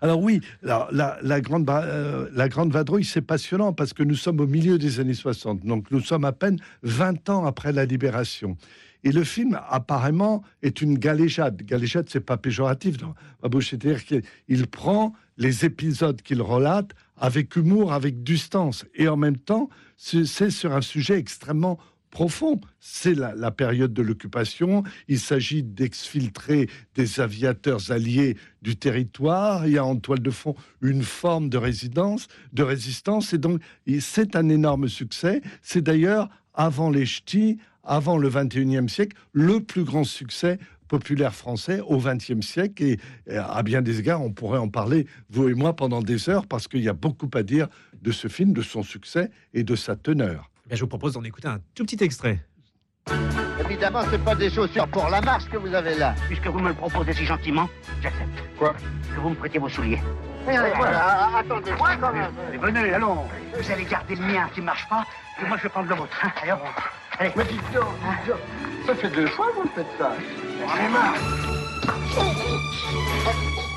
Alors 0.00 0.20
oui, 0.20 0.40
la, 0.62 0.88
grande, 1.40 1.68
euh, 1.68 2.28
la 2.32 2.48
Grande 2.48 2.72
Vadrouille, 2.72 3.04
c'est 3.04 3.20
passionnant 3.20 3.74
parce 3.74 3.92
que 3.92 4.02
nous 4.02 4.14
sommes 4.14 4.40
au 4.40 4.46
milieu 4.46 4.78
des 4.78 5.00
années 5.00 5.14
60, 5.14 5.66
donc 5.66 5.90
nous 5.90 6.00
sommes 6.00 6.24
à 6.24 6.32
peine 6.32 6.58
20 6.82 7.28
ans 7.28 7.44
après 7.44 7.72
la 7.72 7.84
libération. 7.84 8.56
Et 9.02 9.12
le 9.12 9.24
film, 9.24 9.58
apparemment, 9.68 10.42
est 10.62 10.82
une 10.82 10.98
galéjade. 10.98 11.62
Galéjade, 11.62 12.08
c'est 12.10 12.20
pas 12.20 12.36
péjoratif. 12.36 12.96
C'est-à-dire 13.60 14.04
qu'il 14.04 14.66
prend 14.66 15.14
les 15.38 15.64
épisodes 15.64 16.20
qu'il 16.20 16.42
relate 16.42 16.90
avec 17.16 17.56
humour, 17.56 17.92
avec 17.92 18.22
distance. 18.22 18.84
Et 18.94 19.08
en 19.08 19.16
même 19.16 19.38
temps, 19.38 19.70
c'est 19.96 20.50
sur 20.50 20.74
un 20.74 20.82
sujet 20.82 21.18
extrêmement 21.18 21.78
profond. 22.10 22.60
C'est 22.80 23.14
la, 23.14 23.50
période 23.50 23.92
de 23.92 24.02
l'occupation. 24.02 24.82
Il 25.08 25.18
s'agit 25.18 25.62
d'exfiltrer 25.62 26.68
des 26.94 27.20
aviateurs 27.20 27.90
alliés 27.90 28.36
du 28.62 28.76
territoire. 28.76 29.66
Il 29.66 29.74
y 29.74 29.78
a 29.78 29.84
en 29.84 29.96
toile 29.96 30.20
de 30.20 30.30
fond 30.30 30.54
une 30.80 31.02
forme 31.02 31.48
de 31.48 31.58
résidence, 31.58 32.28
de 32.52 32.62
résistance. 32.62 33.32
Et 33.32 33.38
donc, 33.38 33.60
c'est 34.00 34.36
un 34.36 34.48
énorme 34.48 34.88
succès. 34.88 35.40
C'est 35.62 35.82
d'ailleurs, 35.82 36.28
avant 36.54 36.90
les 36.90 37.06
ch'tis, 37.06 37.58
avant 37.84 38.18
le 38.18 38.28
21e 38.28 38.88
siècle, 38.88 39.16
le 39.32 39.60
plus 39.60 39.84
grand 39.84 40.04
succès 40.04 40.58
populaire 40.88 41.34
français 41.34 41.80
au 41.80 41.98
XXe 41.98 42.44
siècle. 42.44 42.82
Et 42.82 42.98
à 43.36 43.62
bien 43.62 43.80
des 43.80 44.00
égards, 44.00 44.22
on 44.22 44.32
pourrait 44.32 44.58
en 44.58 44.68
parler, 44.68 45.06
vous 45.30 45.48
et 45.48 45.54
moi, 45.54 45.74
pendant 45.74 46.02
des 46.02 46.28
heures, 46.28 46.46
parce 46.46 46.66
qu'il 46.66 46.82
y 46.82 46.88
a 46.88 46.92
beaucoup 46.92 47.30
à 47.34 47.42
dire 47.42 47.68
de 48.02 48.10
ce 48.10 48.28
film, 48.28 48.52
de 48.52 48.62
son 48.62 48.82
succès 48.82 49.30
et 49.54 49.62
de 49.62 49.76
sa 49.76 49.94
teneur. 49.96 50.49
Eh 50.70 50.76
je 50.76 50.80
vous 50.82 50.88
propose 50.88 51.14
d'en 51.14 51.24
écouter 51.24 51.48
un 51.48 51.58
tout 51.74 51.84
petit 51.84 52.02
extrait. 52.02 52.38
Évidemment, 53.64 54.02
c'est 54.10 54.22
pas 54.22 54.34
des 54.36 54.50
chaussures 54.50 54.86
pour 54.88 55.08
la 55.08 55.20
marche 55.20 55.48
que 55.48 55.56
vous 55.56 55.74
avez 55.74 55.96
là. 55.96 56.14
Puisque 56.28 56.46
vous 56.46 56.60
me 56.60 56.68
le 56.68 56.74
proposez 56.74 57.12
si 57.12 57.24
gentiment, 57.24 57.68
j'accepte. 58.00 58.28
Quoi 58.56 58.74
Que 59.14 59.20
vous 59.20 59.30
me 59.30 59.34
prêtiez 59.34 59.58
vos 59.58 59.68
souliers. 59.68 60.00
voilà, 60.44 61.38
attendez-moi 61.38 61.96
quand 62.00 62.12
même. 62.12 62.30
venez, 62.60 62.92
allons. 62.92 63.24
Vous 63.58 63.70
allez 63.70 63.84
garder 63.84 64.14
le 64.14 64.22
mien 64.22 64.48
qui 64.54 64.60
marche 64.60 64.88
pas, 64.88 65.04
et 65.42 65.46
moi 65.46 65.56
je 65.56 65.64
vais 65.64 65.68
prendre 65.70 65.88
le 65.88 65.94
vôtre. 65.96 66.16
Hein. 66.22 66.30
Allez, 66.42 66.52
Allez. 67.18 67.32
Mais 67.36 67.44
dites 67.44 67.72
donc, 67.74 67.86
ça 68.86 68.94
fait 68.94 69.10
deux 69.10 69.26
fois 69.26 69.48
que 69.48 69.62
vous 69.62 69.68
faites 69.74 69.86
ça. 69.98 70.12
J'en 70.60 70.76
ai 70.76 70.88
marre. 70.88 71.14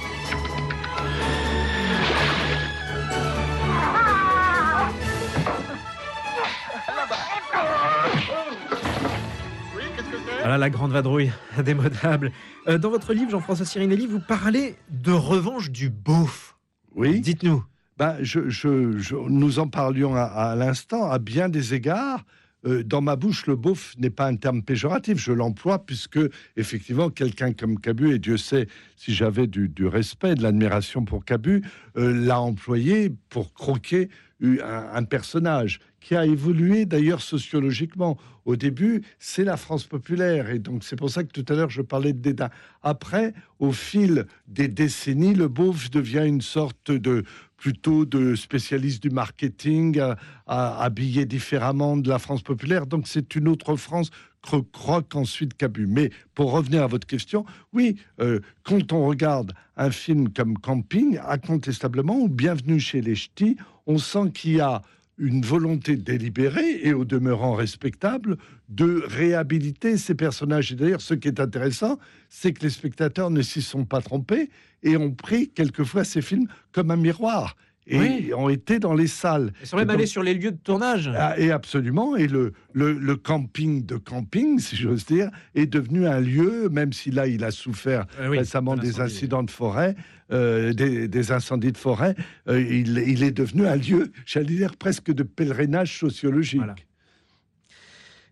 Voilà 10.53 10.65
la 10.65 10.69
grande 10.69 10.91
vadrouille 10.91 11.31
indémodable. 11.57 12.31
Euh, 12.67 12.77
dans 12.77 12.91
votre 12.91 13.11
livre, 13.15 13.31
Jean-François 13.31 13.65
Sirinelli, 13.65 14.05
vous 14.05 14.19
parlez 14.19 14.75
de 14.91 15.11
revanche 15.11 15.71
du 15.71 15.89
beauf. 15.89 16.55
Oui. 16.93 17.21
Dites-nous. 17.21 17.63
Ben, 17.97 18.17
je, 18.21 19.17
nous 19.29 19.57
en 19.57 19.67
parlions 19.67 20.13
à 20.15 20.55
l'instant, 20.55 21.09
à 21.09 21.17
bien 21.17 21.49
des 21.49 21.73
égards. 21.73 22.23
Euh, 22.67 22.83
dans 22.83 23.01
ma 23.01 23.15
bouche, 23.15 23.47
le 23.47 23.55
beauf 23.55 23.95
n'est 23.97 24.11
pas 24.11 24.27
un 24.27 24.35
terme 24.35 24.61
péjoratif. 24.61 25.17
Je 25.17 25.31
l'emploie 25.31 25.83
puisque, 25.83 26.19
effectivement, 26.55 27.09
quelqu'un 27.09 27.53
comme 27.53 27.79
Cabu, 27.79 28.13
et 28.13 28.19
Dieu 28.19 28.37
sait 28.37 28.67
si 28.95 29.11
j'avais 29.11 29.47
du, 29.47 29.87
respect, 29.87 30.35
de 30.35 30.43
l'admiration 30.43 31.03
pour 31.03 31.25
Cabu, 31.25 31.63
euh, 31.97 32.13
l'a 32.13 32.39
employé 32.39 33.11
pour 33.29 33.55
croquer 33.55 34.09
un, 34.43 35.03
personnage 35.03 35.79
qui 36.01 36.15
a 36.15 36.25
évolué 36.25 36.85
d'ailleurs 36.85 37.21
sociologiquement. 37.21 38.17
Au 38.45 38.55
début, 38.55 39.03
c'est 39.19 39.45
la 39.45 39.55
France 39.55 39.85
populaire, 39.85 40.49
et 40.49 40.59
donc 40.59 40.83
c'est 40.83 40.97
pour 40.97 41.09
ça 41.09 41.23
que 41.23 41.29
tout 41.29 41.45
à 41.51 41.55
l'heure 41.55 41.69
je 41.69 41.81
parlais 41.81 42.11
de 42.11 42.19
dédain. 42.19 42.49
Après, 42.81 43.33
au 43.59 43.71
fil 43.71 44.25
des 44.47 44.67
décennies, 44.67 45.33
le 45.33 45.47
beauf 45.47 45.89
devient 45.89 46.25
une 46.25 46.41
sorte 46.41 46.91
de 46.91 47.23
plutôt 47.55 48.03
de 48.03 48.35
spécialistes 48.35 49.01
du 49.01 49.09
marketing, 49.09 49.97
à, 50.45 50.83
habillé 50.83 51.25
différemment 51.25 51.95
de 51.95 52.09
la 52.09 52.19
France 52.19 52.41
populaire. 52.41 52.85
Donc 52.85 53.07
c'est 53.07 53.35
une 53.35 53.47
autre 53.47 53.77
France 53.77 54.09
croque 54.43 55.15
ensuite 55.15 55.55
Cabu. 55.55 55.87
Mais 55.87 56.11
pour 56.35 56.51
revenir 56.51 56.83
à 56.83 56.87
votre 56.87 57.07
question, 57.07 57.45
oui, 57.71 57.97
euh, 58.19 58.39
quand 58.63 58.93
on 58.93 59.05
regarde 59.05 59.53
un 59.77 59.91
film 59.91 60.29
comme 60.29 60.57
Camping, 60.57 61.19
incontestablement, 61.27 62.17
ou 62.17 62.27
Bienvenue 62.27 62.79
chez 62.79 63.01
les 63.01 63.15
Ch'tis, 63.15 63.57
on 63.87 63.97
sent 63.97 64.31
qu'il 64.33 64.53
y 64.53 64.61
a 64.61 64.81
une 65.17 65.41
volonté 65.43 65.95
délibérée 65.95 66.79
et 66.81 66.93
au 66.93 67.05
demeurant 67.05 67.53
respectable 67.53 68.37
de 68.69 69.03
réhabiliter 69.07 69.97
ces 69.97 70.15
personnages. 70.15 70.71
Et 70.71 70.75
d'ailleurs, 70.75 71.01
ce 71.01 71.13
qui 71.13 71.27
est 71.27 71.39
intéressant, 71.39 71.99
c'est 72.29 72.51
que 72.53 72.63
les 72.63 72.71
spectateurs 72.71 73.29
ne 73.29 73.41
s'y 73.41 73.61
sont 73.61 73.85
pas 73.85 74.01
trompés 74.01 74.49
et 74.81 74.97
ont 74.97 75.11
pris 75.11 75.49
quelquefois 75.49 76.03
ces 76.03 76.21
films 76.21 76.47
comme 76.71 76.89
un 76.89 76.95
miroir 76.95 77.55
et 77.87 78.33
ont 78.33 78.49
été 78.49 78.79
dans 78.79 78.93
les 78.93 79.07
salles. 79.07 79.53
Ils 79.61 79.67
sont 79.67 79.77
même 79.77 79.89
allés 79.89 80.05
sur 80.05 80.23
les 80.23 80.33
lieux 80.33 80.51
de 80.51 80.57
tournage. 80.57 81.11
Ah, 81.15 81.37
et 81.37 81.51
absolument. 81.51 82.15
Et 82.15 82.27
le, 82.27 82.53
le, 82.73 83.15
camping 83.15 83.85
de 83.85 83.97
camping, 83.97 84.59
si 84.59 84.75
j'ose 84.75 85.05
dire, 85.05 85.29
est 85.55 85.65
devenu 85.65 86.07
un 86.07 86.19
lieu, 86.19 86.69
même 86.69 86.93
si 86.93 87.11
là, 87.11 87.27
il 87.27 87.43
a 87.43 87.51
souffert 87.51 88.05
ah 88.19 88.29
récemment 88.29 88.75
des 88.75 88.99
incidents 88.99 89.43
de 89.43 89.51
forêt, 89.51 89.95
euh, 90.31 90.73
des, 90.73 91.31
incendies 91.31 91.71
de 91.71 91.77
forêt, 91.77 92.15
euh, 92.47 92.61
il, 92.61 92.97
il, 92.97 93.23
est 93.23 93.31
devenu 93.31 93.67
un 93.67 93.75
lieu, 93.75 94.11
j'allais 94.25 94.55
dire, 94.55 94.75
presque 94.75 95.11
de 95.11 95.23
pèlerinage 95.23 95.99
sociologique. 95.99 96.61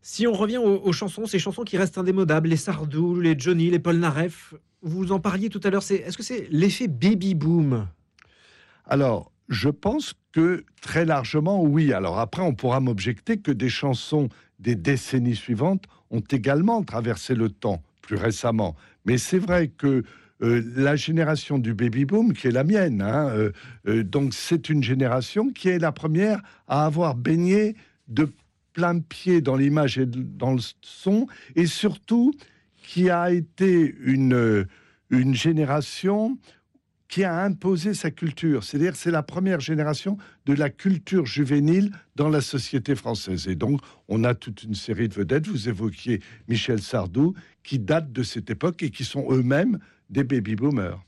Si 0.01 0.25
on 0.25 0.33
revient 0.33 0.57
aux, 0.57 0.91
chansons, 0.91 1.27
ces 1.27 1.37
chansons 1.37 1.63
qui 1.63 1.77
restent 1.77 1.99
indémodables, 1.99 2.49
les 2.49 2.57
Sardou, 2.57 3.19
les 3.19 3.37
Johnny, 3.37 3.69
les 3.69 3.77
Paul 3.77 3.97
Naref, 3.97 4.55
vous 4.81 5.11
en 5.11 5.19
parliez 5.19 5.49
tout 5.49 5.61
à 5.63 5.69
l'heure, 5.69 5.83
est-ce 5.89 6.17
que 6.17 6.23
c'est 6.23 6.47
l'effet 6.49 6.87
baby 6.87 7.35
boom? 7.35 7.87
Alors, 8.85 9.31
je 9.51 9.69
pense 9.69 10.13
que 10.31 10.63
très 10.81 11.05
largement, 11.05 11.61
oui. 11.61 11.93
Alors 11.93 12.19
après, 12.19 12.41
on 12.41 12.55
pourra 12.55 12.79
m'objecter 12.79 13.37
que 13.37 13.51
des 13.51 13.69
chansons 13.69 14.29
des 14.59 14.75
décennies 14.75 15.35
suivantes 15.35 15.83
ont 16.09 16.23
également 16.31 16.81
traversé 16.83 17.35
le 17.35 17.49
temps 17.49 17.83
plus 18.01 18.15
récemment. 18.15 18.75
Mais 19.05 19.17
c'est 19.17 19.39
vrai 19.39 19.67
que 19.67 20.03
euh, 20.41 20.63
la 20.75 20.95
génération 20.95 21.59
du 21.59 21.73
baby 21.73 22.05
boom, 22.05 22.33
qui 22.33 22.47
est 22.47 22.51
la 22.51 22.63
mienne, 22.63 23.01
hein, 23.01 23.29
euh, 23.29 23.51
euh, 23.87 24.03
donc 24.03 24.33
c'est 24.33 24.69
une 24.69 24.81
génération 24.81 25.51
qui 25.51 25.69
est 25.69 25.79
la 25.79 25.91
première 25.91 26.41
à 26.67 26.85
avoir 26.85 27.15
baigné 27.15 27.75
de 28.07 28.31
plein 28.73 28.99
pied 28.99 29.41
dans 29.41 29.57
l'image 29.57 29.97
et 29.97 30.05
dans 30.05 30.53
le 30.53 30.61
son, 30.81 31.27
et 31.55 31.65
surtout 31.65 32.33
qui 32.77 33.09
a 33.09 33.31
été 33.31 33.95
une, 34.01 34.65
une 35.09 35.35
génération 35.35 36.37
qui 37.11 37.25
a 37.25 37.43
imposé 37.43 37.93
sa 37.93 38.09
culture. 38.09 38.63
C'est-à-dire 38.63 38.95
c'est 38.95 39.11
la 39.11 39.21
première 39.21 39.59
génération 39.59 40.17
de 40.45 40.53
la 40.53 40.69
culture 40.69 41.25
juvénile 41.25 41.91
dans 42.15 42.29
la 42.29 42.39
société 42.39 42.95
française. 42.95 43.49
Et 43.49 43.55
donc, 43.55 43.81
on 44.07 44.23
a 44.23 44.33
toute 44.33 44.63
une 44.63 44.75
série 44.75 45.09
de 45.09 45.13
vedettes. 45.13 45.45
Vous 45.45 45.67
évoquiez 45.67 46.21
Michel 46.47 46.81
Sardou, 46.81 47.33
qui 47.63 47.79
datent 47.79 48.13
de 48.13 48.23
cette 48.23 48.49
époque 48.49 48.81
et 48.81 48.91
qui 48.91 49.03
sont 49.03 49.27
eux-mêmes 49.29 49.77
des 50.09 50.23
baby-boomers. 50.23 51.03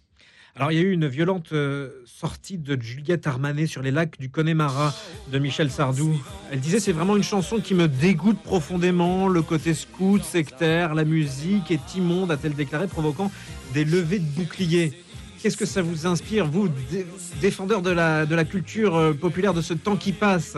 Alors, 0.55 0.74
il 0.74 0.77
y 0.77 0.81
a 0.81 0.83
eu 0.83 0.91
une 0.91 1.07
violente 1.07 1.53
euh, 1.53 1.89
sortie 2.05 2.57
de 2.57 2.79
Juliette 2.79 3.25
Armanet 3.25 3.65
sur 3.65 3.81
les 3.81 3.89
lacs 3.89 4.19
du 4.19 4.29
Connemara 4.29 4.93
de 5.31 5.39
Michel 5.39 5.72
Sardou. 5.72 6.22
Elle 6.51 6.60
disait 6.60 6.81
c'est 6.81 6.91
vraiment 6.91 7.15
une 7.15 7.24
chanson 7.24 7.60
qui 7.60 7.74
me 7.74 7.88
dégoûte 7.88 8.39
profondément. 8.43 9.29
Le 9.29 9.41
côté 9.41 9.74
scout, 9.74 10.22
sectaire, 10.22 10.95
la 10.95 11.05
musique 11.05 11.72
est 11.72 11.95
immonde, 11.95 12.29
a-t-elle 12.29 12.55
déclaré, 12.55 12.88
provoquant 12.88 13.31
des 13.74 13.86
levées 13.86 14.19
de 14.19 14.29
boucliers. 14.29 15.02
Qu'est-ce 15.43 15.57
que 15.57 15.65
ça 15.65 15.81
vous 15.81 16.07
inspire, 16.07 16.47
vous, 16.47 16.69
défendeur 17.41 17.81
de 17.81 17.89
la, 17.89 18.25
de 18.25 18.33
la 18.33 18.45
culture 18.45 18.95
euh, 18.95 19.12
populaire 19.12 19.53
de 19.53 19.62
ce 19.62 19.73
temps 19.73 19.97
qui 19.97 20.13
passe? 20.13 20.55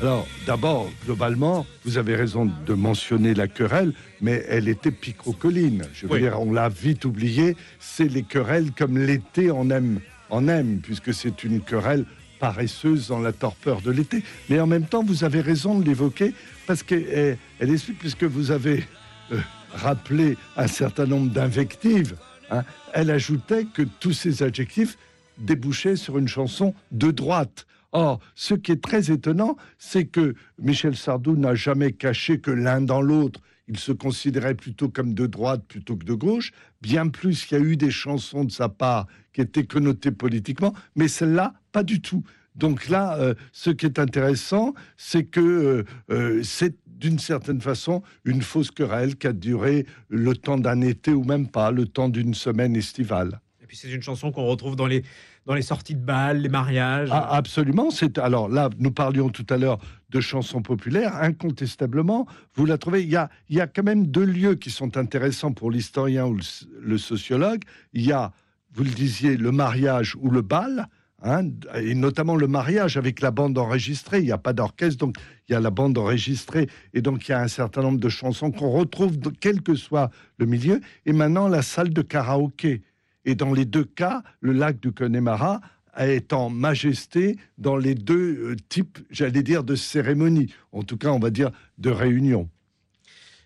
Alors, 0.00 0.26
d'abord, 0.46 0.90
globalement, 1.04 1.66
vous 1.84 1.98
avez 1.98 2.16
raison 2.16 2.50
de 2.64 2.72
mentionner 2.72 3.34
la 3.34 3.48
querelle, 3.48 3.92
mais 4.22 4.42
elle 4.48 4.68
était 4.68 4.92
picrocolline. 4.92 5.82
Je 5.92 6.06
veux 6.06 6.18
dire, 6.18 6.40
on 6.40 6.54
l'a 6.54 6.70
vite 6.70 7.04
oublié. 7.04 7.54
C'est 7.78 8.08
les 8.08 8.22
querelles 8.22 8.70
comme 8.72 8.96
l'été 8.96 9.50
en 9.50 9.68
aime, 9.68 10.00
en 10.30 10.48
aime, 10.48 10.80
puisque 10.82 11.12
c'est 11.12 11.44
une 11.44 11.60
querelle 11.60 12.06
paresseuse 12.40 13.08
dans 13.08 13.20
la 13.20 13.32
torpeur 13.34 13.82
de 13.82 13.90
l'été. 13.90 14.22
Mais 14.48 14.58
en 14.58 14.66
même 14.66 14.86
temps, 14.86 15.04
vous 15.04 15.24
avez 15.24 15.42
raison 15.42 15.78
de 15.78 15.84
l'évoquer, 15.84 16.32
parce 16.66 16.82
qu'elle 16.82 17.36
elle 17.58 17.70
explique, 17.70 17.98
puisque 17.98 18.24
vous 18.24 18.52
avez 18.52 18.84
euh, 19.32 19.38
rappelé 19.74 20.38
un 20.56 20.66
certain 20.66 21.04
nombre 21.04 21.30
d'invectives 21.30 22.14
Hein. 22.50 22.62
Elle 22.92 23.10
ajoutait 23.10 23.64
que 23.64 23.82
tous 23.82 24.12
ces 24.12 24.42
adjectifs 24.42 24.98
débouchaient 25.38 25.96
sur 25.96 26.18
une 26.18 26.28
chanson 26.28 26.74
de 26.92 27.10
droite. 27.10 27.66
Or, 27.92 28.18
ce 28.34 28.54
qui 28.54 28.72
est 28.72 28.82
très 28.82 29.12
étonnant, 29.12 29.56
c'est 29.78 30.06
que 30.06 30.34
Michel 30.58 30.96
Sardou 30.96 31.36
n'a 31.36 31.54
jamais 31.54 31.92
caché 31.92 32.40
que 32.40 32.50
l'un 32.50 32.80
dans 32.80 33.00
l'autre, 33.00 33.40
il 33.68 33.78
se 33.78 33.92
considérait 33.92 34.54
plutôt 34.54 34.88
comme 34.88 35.14
de 35.14 35.26
droite 35.26 35.64
plutôt 35.66 35.96
que 35.96 36.04
de 36.04 36.12
gauche. 36.12 36.52
Bien 36.82 37.08
plus, 37.08 37.46
il 37.50 37.54
y 37.54 37.56
a 37.56 37.60
eu 37.60 37.76
des 37.76 37.90
chansons 37.90 38.44
de 38.44 38.50
sa 38.50 38.68
part 38.68 39.06
qui 39.32 39.40
étaient 39.40 39.64
connotées 39.64 40.10
politiquement, 40.10 40.74
mais 40.96 41.08
celle-là, 41.08 41.54
pas 41.72 41.82
du 41.82 42.00
tout. 42.00 42.24
Donc 42.54 42.88
là, 42.88 43.16
euh, 43.18 43.34
ce 43.52 43.70
qui 43.70 43.86
est 43.86 43.98
intéressant, 43.98 44.74
c'est 44.96 45.24
que 45.24 45.40
euh, 45.40 45.84
euh, 46.10 46.40
c'est 46.44 46.76
d'une 46.86 47.18
certaine 47.18 47.60
façon 47.60 48.02
une 48.24 48.42
fausse 48.42 48.70
querelle 48.70 49.16
qui 49.16 49.26
a 49.26 49.32
duré 49.32 49.86
le 50.08 50.34
temps 50.36 50.58
d'un 50.58 50.80
été 50.80 51.12
ou 51.12 51.24
même 51.24 51.48
pas, 51.48 51.70
le 51.72 51.86
temps 51.86 52.08
d'une 52.08 52.34
semaine 52.34 52.76
estivale. 52.76 53.40
puis 53.66 53.76
c'est 53.76 53.90
une 53.90 54.02
chanson 54.02 54.30
qu'on 54.30 54.46
retrouve 54.46 54.76
dans 54.76 54.86
les, 54.86 55.02
dans 55.46 55.54
les 55.54 55.62
sorties 55.62 55.96
de 55.96 56.00
bal, 56.00 56.42
les 56.42 56.48
mariages. 56.48 57.08
Ah, 57.10 57.34
absolument. 57.34 57.90
C'est 57.90 58.18
alors 58.18 58.48
là, 58.48 58.70
nous 58.78 58.92
parlions 58.92 59.28
tout 59.28 59.46
à 59.50 59.56
l'heure 59.56 59.78
de 60.10 60.20
chansons 60.20 60.62
populaires. 60.62 61.16
Incontestablement, 61.16 62.26
vous 62.54 62.66
la 62.66 62.78
trouvez. 62.78 63.02
Il 63.02 63.10
y 63.10 63.16
a, 63.16 63.28
il 63.48 63.56
y 63.56 63.60
a 63.60 63.66
quand 63.66 63.82
même 63.82 64.06
deux 64.06 64.24
lieux 64.24 64.54
qui 64.54 64.70
sont 64.70 64.96
intéressants 64.96 65.52
pour 65.52 65.72
l'historien 65.72 66.26
ou 66.26 66.34
le, 66.34 66.44
le 66.80 66.98
sociologue. 66.98 67.62
Il 67.92 68.06
y 68.06 68.12
a, 68.12 68.32
vous 68.72 68.84
le 68.84 68.90
disiez, 68.90 69.36
le 69.36 69.50
mariage 69.50 70.14
ou 70.20 70.30
le 70.30 70.42
bal. 70.42 70.88
Hein, 71.26 71.48
et 71.74 71.94
notamment 71.94 72.36
le 72.36 72.46
mariage 72.46 72.98
avec 72.98 73.22
la 73.22 73.30
bande 73.30 73.56
enregistrée. 73.56 74.18
Il 74.18 74.26
n'y 74.26 74.32
a 74.32 74.36
pas 74.36 74.52
d'orchestre, 74.52 74.98
donc 74.98 75.16
il 75.48 75.52
y 75.52 75.54
a 75.54 75.60
la 75.60 75.70
bande 75.70 75.96
enregistrée, 75.96 76.68
et 76.92 77.00
donc 77.00 77.26
il 77.26 77.30
y 77.30 77.34
a 77.34 77.40
un 77.40 77.48
certain 77.48 77.80
nombre 77.80 77.98
de 77.98 78.08
chansons 78.10 78.50
qu'on 78.50 78.70
retrouve, 78.70 79.16
quel 79.40 79.62
que 79.62 79.74
soit 79.74 80.10
le 80.36 80.44
milieu. 80.44 80.82
Et 81.06 81.14
maintenant, 81.14 81.48
la 81.48 81.62
salle 81.62 81.94
de 81.94 82.02
karaoké. 82.02 82.82
Et 83.24 83.34
dans 83.34 83.54
les 83.54 83.64
deux 83.64 83.86
cas, 83.86 84.22
le 84.40 84.52
lac 84.52 84.80
du 84.80 84.92
Connemara 84.92 85.62
est 85.96 86.34
en 86.34 86.50
majesté 86.50 87.38
dans 87.56 87.78
les 87.78 87.94
deux 87.94 88.50
euh, 88.50 88.56
types, 88.68 88.98
j'allais 89.08 89.42
dire, 89.42 89.64
de 89.64 89.76
cérémonies, 89.76 90.52
en 90.72 90.82
tout 90.82 90.98
cas, 90.98 91.08
on 91.08 91.18
va 91.18 91.30
dire, 91.30 91.50
de 91.78 91.88
réunions. 91.88 92.50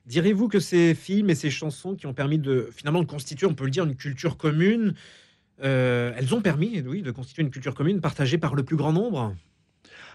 Direz-vous 0.07 0.49
que 0.49 0.59
ces 0.59 0.97
films 0.97 1.31
et 1.31 1.37
ces 1.37 1.51
chansons 1.51 1.95
qui 1.95 2.07
ont 2.07 2.15
permis 2.15 2.39
de 2.39 2.71
finalement 2.73 3.03
de 3.03 3.07
constituer, 3.07 3.47
on 3.47 3.55
peut 3.55 3.67
le 3.67 3.71
dire, 3.71 3.85
une 3.85 3.95
culture 3.95 4.37
commune, 4.37 4.95
euh, 5.63 6.13
elles 6.17 6.35
ont 6.35 6.41
permis, 6.41 6.81
oui, 6.87 7.03
de 7.03 7.11
constituer 7.11 7.43
une 7.43 7.51
culture 7.51 7.75
commune 7.75 8.01
partagée 8.01 8.39
par 8.39 8.55
le 8.55 8.63
plus 8.63 8.77
grand 8.77 8.93
nombre 8.93 9.35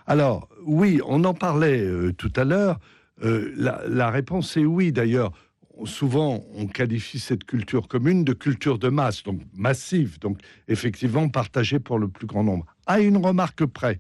Alors, 0.08 0.50
oui, 0.66 1.02
on 1.06 1.24
en 1.24 1.34
parlait 1.34 1.82
euh, 1.82 2.14
tout 2.14 2.32
à 2.36 2.44
l'heure. 2.44 2.80
Euh, 3.24 3.54
la, 3.56 3.82
la, 3.88 4.10
réponse 4.10 4.56
est 4.58 4.66
oui. 4.66 4.92
D'ailleurs, 4.92 5.32
souvent, 5.86 6.44
on 6.56 6.68
qualifie 6.68 7.20
cette 7.20 7.44
culture 7.44 7.88
commune 7.88 8.24
de 8.24 8.34
culture 8.34 8.80
de 8.80 8.90
masse, 8.90 9.24
donc 9.24 9.42
massive, 9.54 10.20
donc 10.20 10.40
effectivement 10.68 11.28
partagée 11.30 11.80
pour 11.80 12.00
le 12.00 12.08
plus 12.08 12.28
grand 12.28 12.44
nombre. 12.44 12.66
À 12.86 13.00
une 13.00 13.18
remarque 13.18 13.66
près, 13.66 14.00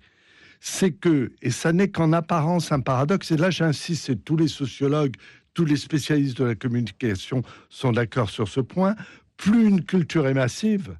c'est 0.60 0.92
que, 0.92 1.32
et 1.42 1.52
ça 1.52 1.74
n'est 1.74 1.90
qu'en 1.90 2.14
apparence 2.14 2.72
un 2.72 2.80
paradoxe, 2.80 3.32
et 3.32 3.38
là 3.38 3.50
j'insiste, 3.50 4.10
et 4.10 4.16
tous 4.16 4.38
les 4.38 4.48
sociologues, 4.48 5.16
tous 5.54 5.66
les 5.66 5.76
spécialistes 5.76 6.38
de 6.38 6.46
la 6.46 6.56
communication 6.56 7.44
sont 7.70 7.92
d'accord 7.92 8.30
sur 8.30 8.48
ce 8.48 8.62
point, 8.62 8.96
plus 9.38 9.68
une 9.68 9.84
culture 9.84 10.28
est 10.28 10.34
massive, 10.34 10.96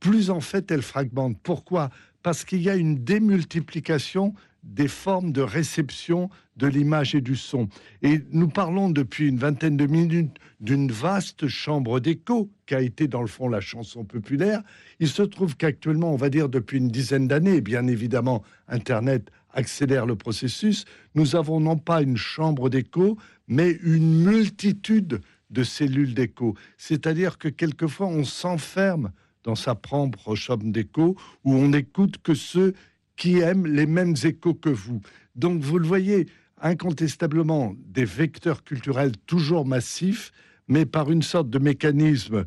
plus 0.00 0.30
en 0.30 0.40
fait 0.40 0.70
elle 0.70 0.82
fragmente. 0.82 1.36
Pourquoi? 1.42 1.90
Parce 2.22 2.44
qu'il 2.44 2.62
y 2.62 2.68
a 2.68 2.76
une 2.76 3.04
démultiplication 3.04 4.34
des 4.62 4.88
formes 4.88 5.32
de 5.32 5.40
réception 5.40 6.28
de 6.56 6.66
l'image 6.66 7.14
et 7.14 7.20
du 7.20 7.36
son. 7.36 7.68
Et 8.02 8.20
nous 8.30 8.48
parlons 8.48 8.90
depuis 8.90 9.28
une 9.28 9.38
vingtaine 9.38 9.76
de 9.76 9.86
minutes 9.86 10.36
d'une 10.60 10.92
vaste 10.92 11.48
chambre 11.48 12.00
d'écho 12.00 12.50
qui 12.66 12.74
a 12.74 12.82
été 12.82 13.08
dans 13.08 13.22
le 13.22 13.26
fond 13.26 13.48
la 13.48 13.60
chanson 13.60 14.04
populaire. 14.04 14.62
Il 14.98 15.08
se 15.08 15.22
trouve 15.22 15.56
qu'actuellement, 15.56 16.12
on 16.12 16.16
va 16.16 16.28
dire 16.28 16.48
depuis 16.48 16.78
une 16.78 16.88
dizaine 16.88 17.28
d'années, 17.28 17.62
bien 17.62 17.86
évidemment, 17.86 18.42
Internet 18.68 19.30
accélère 19.52 20.06
le 20.06 20.16
processus, 20.16 20.84
nous 21.14 21.34
avons 21.34 21.60
non 21.60 21.76
pas 21.76 22.02
une 22.02 22.16
chambre 22.16 22.68
d'écho, 22.68 23.16
mais 23.48 23.70
une 23.82 24.22
multitude 24.22 25.20
de 25.50 25.64
cellules 25.64 26.14
d'écho. 26.14 26.54
C'est-à-dire 26.76 27.38
que 27.38 27.48
quelquefois, 27.48 28.06
on 28.06 28.24
s'enferme 28.24 29.10
dans 29.44 29.54
sa 29.54 29.74
propre 29.74 30.34
chambre 30.34 30.64
d'écho 30.64 31.16
où 31.44 31.54
on 31.54 31.68
n'écoute 31.68 32.18
que 32.22 32.34
ceux 32.34 32.74
qui 33.16 33.38
aiment 33.38 33.66
les 33.66 33.86
mêmes 33.86 34.14
échos 34.22 34.54
que 34.54 34.70
vous. 34.70 35.00
Donc 35.34 35.62
vous 35.62 35.78
le 35.78 35.86
voyez, 35.86 36.26
incontestablement, 36.60 37.74
des 37.86 38.04
vecteurs 38.04 38.64
culturels 38.64 39.12
toujours 39.26 39.66
massifs, 39.66 40.32
mais 40.68 40.86
par 40.86 41.10
une 41.10 41.22
sorte 41.22 41.50
de 41.50 41.58
mécanisme 41.58 42.44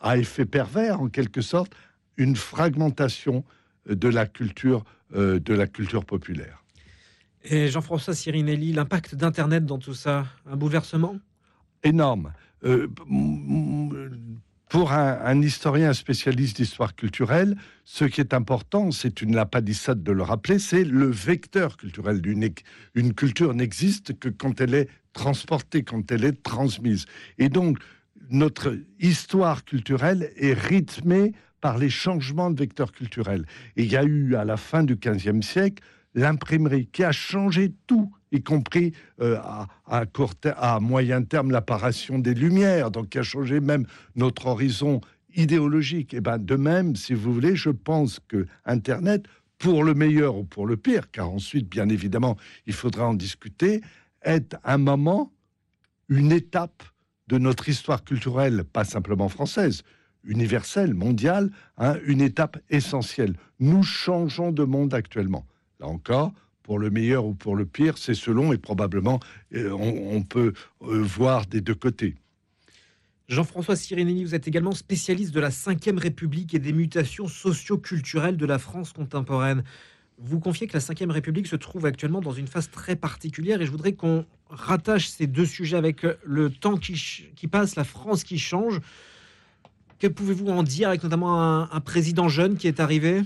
à 0.00 0.18
effet 0.18 0.46
pervers, 0.46 1.00
en 1.00 1.08
quelque 1.08 1.40
sorte, 1.40 1.72
une 2.16 2.36
fragmentation 2.36 3.44
de 3.88 4.08
la 4.08 4.26
culture, 4.26 4.84
euh, 5.14 5.38
de 5.38 5.54
la 5.54 5.66
culture 5.66 6.04
populaire. 6.04 6.62
Et 7.44 7.68
Jean-François 7.68 8.14
Sirinelli, 8.14 8.72
l'impact 8.72 9.14
d'Internet 9.14 9.64
dans 9.64 9.78
tout 9.78 9.94
ça, 9.94 10.26
un 10.46 10.56
bouleversement? 10.56 11.16
Énorme. 11.84 12.32
Euh, 12.64 12.88
pour 14.76 14.92
un, 14.92 15.40
historien 15.40 15.94
spécialiste 15.94 16.58
d'histoire 16.58 16.94
culturelle, 16.94 17.56
ce 17.86 18.04
qui 18.04 18.20
est 18.20 18.34
important, 18.34 18.90
c'est 18.90 19.22
une 19.22 19.34
lapalissade 19.34 20.02
de 20.02 20.12
le 20.12 20.22
rappeler, 20.22 20.58
c'est 20.58 20.84
le 20.84 21.06
vecteur 21.06 21.78
culturel. 21.78 22.20
Une, 22.26 22.50
une 22.94 23.14
culture 23.14 23.54
n'existe 23.54 24.18
que 24.18 24.28
quand 24.28 24.60
elle 24.60 24.74
est 24.74 24.90
transportée, 25.14 25.82
quand 25.82 26.12
elle 26.12 26.26
est 26.26 26.42
transmise. 26.42 27.06
Et 27.38 27.48
donc, 27.48 27.78
notre 28.28 28.76
histoire 29.00 29.64
culturelle 29.64 30.30
est 30.36 30.52
rythmée 30.52 31.32
par 31.62 31.78
les 31.78 31.88
changements 31.88 32.50
de 32.50 32.58
vecteurs 32.58 32.92
culturels. 32.92 33.46
Et 33.78 33.84
il 33.84 33.90
y 33.90 33.96
a 33.96 34.04
eu, 34.04 34.34
à 34.34 34.44
la 34.44 34.58
fin 34.58 34.84
du 34.84 34.96
XVe 34.96 35.40
siècle, 35.40 35.82
l'imprimerie 36.16 36.86
qui 36.86 37.04
a 37.04 37.12
changé 37.12 37.72
tout 37.86 38.10
y 38.32 38.42
compris 38.42 38.92
euh, 39.20 39.38
à, 39.86 40.80
moyen 40.80 41.22
terme 41.22 41.52
l'apparition 41.52 42.18
des 42.18 42.34
Lumières, 42.34 42.90
donc 42.90 43.10
qui 43.10 43.18
a 43.18 43.22
changé 43.22 43.60
même 43.60 43.86
notre 44.16 44.46
horizon 44.46 45.00
idéologique. 45.34 46.14
Et 46.14 46.20
ben 46.20 46.38
de 46.38 46.56
même, 46.56 46.96
si 46.96 47.14
vous 47.14 47.32
voulez, 47.32 47.54
je 47.54 47.70
pense 47.70 48.18
que 48.26 48.46
Internet, 48.64 49.26
pour 49.58 49.84
le 49.84 49.94
meilleur 49.94 50.36
ou 50.36 50.44
pour 50.44 50.66
le 50.66 50.76
pire, 50.76 51.10
car 51.10 51.30
ensuite, 51.30 51.68
bien 51.68 51.88
évidemment, 51.88 52.36
il 52.66 52.72
faudra 52.72 53.06
en 53.06 53.14
discuter, 53.14 53.82
est 54.22 54.56
un 54.64 54.78
moment, 54.78 55.32
une 56.08 56.32
étape 56.32 56.82
de 57.28 57.38
notre 57.38 57.68
histoire 57.68 58.04
culturelle, 58.04 58.64
pas 58.64 58.84
simplement 58.84 59.28
française, 59.28 59.82
universelle, 60.24 60.94
mondiale, 60.94 61.50
hein, 61.78 61.96
une 62.04 62.20
étape 62.20 62.58
essentielle. 62.70 63.34
Nous 63.60 63.82
changeons 63.82 64.52
de 64.52 64.64
monde 64.64 64.94
actuellement. 64.94 65.46
Là 65.80 65.88
encore, 65.88 66.32
pour 66.62 66.78
le 66.78 66.90
meilleur 66.90 67.24
ou 67.24 67.34
pour 67.34 67.54
le 67.54 67.64
pire, 67.64 67.98
c'est 67.98 68.14
selon 68.14 68.52
et 68.52 68.58
probablement 68.58 69.20
euh, 69.54 69.70
on, 69.70 70.22
peut 70.22 70.52
euh, 70.82 71.02
voir 71.02 71.46
des 71.46 71.60
deux 71.60 71.74
côtés. 71.74 72.16
Jean-François 73.28 73.76
Sirinelli, 73.76 74.24
vous 74.24 74.34
êtes 74.34 74.48
également 74.48 74.72
spécialiste 74.72 75.34
de 75.34 75.40
la 75.40 75.50
Ve 75.50 75.98
République 75.98 76.54
et 76.54 76.58
des 76.58 76.72
mutations 76.72 77.28
socio-culturelles 77.28 78.36
de 78.36 78.46
la 78.46 78.58
France 78.58 78.92
contemporaine. 78.92 79.64
Vous 80.18 80.40
confiez 80.40 80.66
que 80.66 80.78
la 80.78 80.80
Ve 80.80 81.10
République 81.10 81.46
se 81.46 81.56
trouve 81.56 81.86
actuellement 81.86 82.20
dans 82.20 82.32
une 82.32 82.46
phase 82.46 82.70
très 82.70 82.96
particulière 82.96 83.60
et 83.60 83.66
je 83.66 83.70
voudrais 83.70 83.92
qu'on 83.92 84.24
rattache 84.48 85.08
ces 85.08 85.26
deux 85.26 85.44
sujets 85.44 85.76
avec 85.76 86.06
le 86.24 86.50
temps 86.50 86.78
qui, 86.78 87.46
passe, 87.48 87.76
la 87.76 87.84
France 87.84 88.24
qui 88.24 88.38
change. 88.38 88.80
Que 89.98 90.06
pouvez-vous 90.06 90.48
en 90.48 90.62
dire 90.62 90.88
avec 90.88 91.02
notamment 91.02 91.70
un 91.70 91.80
président 91.80 92.28
jeune 92.28 92.56
qui 92.56 92.66
est 92.66 92.80
arrivé? 92.80 93.22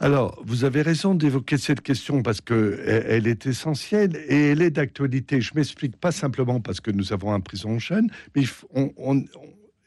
Alors, 0.00 0.42
vous 0.44 0.64
avez 0.64 0.82
raison 0.82 1.14
d'évoquer 1.14 1.56
cette 1.56 1.80
question 1.80 2.22
parce 2.22 2.40
que 2.40 2.82
elle 2.86 3.28
est 3.28 3.46
essentielle 3.46 4.16
et 4.28 4.50
elle 4.50 4.60
est 4.60 4.70
d'actualité. 4.70 5.40
Je 5.40 5.52
m'explique 5.54 5.96
pas 5.96 6.10
simplement 6.10 6.60
parce 6.60 6.80
que 6.80 6.90
nous 6.90 7.12
avons 7.12 7.32
un 7.32 7.40
prison 7.40 7.78
jeune, 7.78 8.10
mais 8.34 8.42
on, 8.72 9.24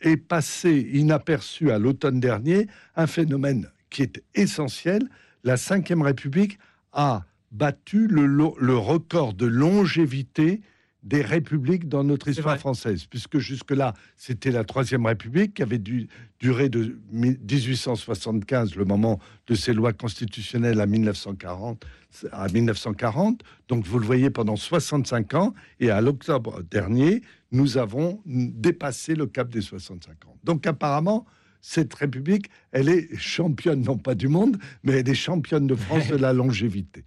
est 0.01 0.17
passé 0.17 0.89
inaperçu 0.93 1.71
à 1.71 1.79
l'automne 1.79 2.19
dernier 2.19 2.67
un 2.95 3.07
phénomène 3.07 3.69
qui 3.89 4.03
est 4.03 4.23
essentiel. 4.35 5.01
La 5.43 5.55
Ve 5.55 6.01
République 6.01 6.59
a 6.93 7.25
battu 7.51 8.07
le 8.07 8.77
record 8.77 9.33
de 9.33 9.45
longévité 9.45 10.61
des 11.07 11.21
républiques 11.21 11.87
dans 11.87 12.03
notre 12.03 12.27
histoire 12.27 12.57
française, 12.57 13.05
puisque 13.05 13.37
jusque-là, 13.37 13.93
c'était 14.17 14.51
la 14.51 14.65
Troisième 14.65 15.05
République 15.05 15.53
qui 15.53 15.63
avait 15.63 15.79
dû 15.79 16.09
durer 16.39 16.67
de 16.67 16.99
1875, 17.11 18.75
le 18.75 18.83
moment 18.83 19.19
de 19.47 19.55
ces 19.55 19.71
lois 19.71 19.93
constitutionnelles, 19.93 20.81
à 20.81 20.85
1940, 20.85 21.85
à 22.33 22.49
1940. 22.49 23.41
Donc, 23.69 23.85
vous 23.85 23.99
le 23.99 24.05
voyez, 24.05 24.29
pendant 24.29 24.57
65 24.57 25.33
ans, 25.35 25.53
et 25.79 25.89
à 25.91 26.01
l'octobre 26.01 26.61
dernier, 26.69 27.21
nous 27.53 27.77
avons 27.77 28.21
dépassé 28.25 29.15
le 29.15 29.27
cap 29.27 29.47
des 29.47 29.61
65 29.61 30.25
ans. 30.25 30.37
Donc, 30.43 30.67
apparemment, 30.67 31.25
cette 31.61 31.93
République, 31.93 32.49
elle 32.73 32.89
est 32.89 33.15
championne, 33.17 33.81
non 33.81 33.97
pas 33.97 34.13
du 34.13 34.27
monde, 34.27 34.57
mais 34.83 34.93
elle 34.93 35.07
est 35.07 35.15
championne 35.15 35.67
de 35.67 35.75
France 35.75 36.07
de 36.09 36.17
la 36.17 36.33
longévité. 36.33 37.05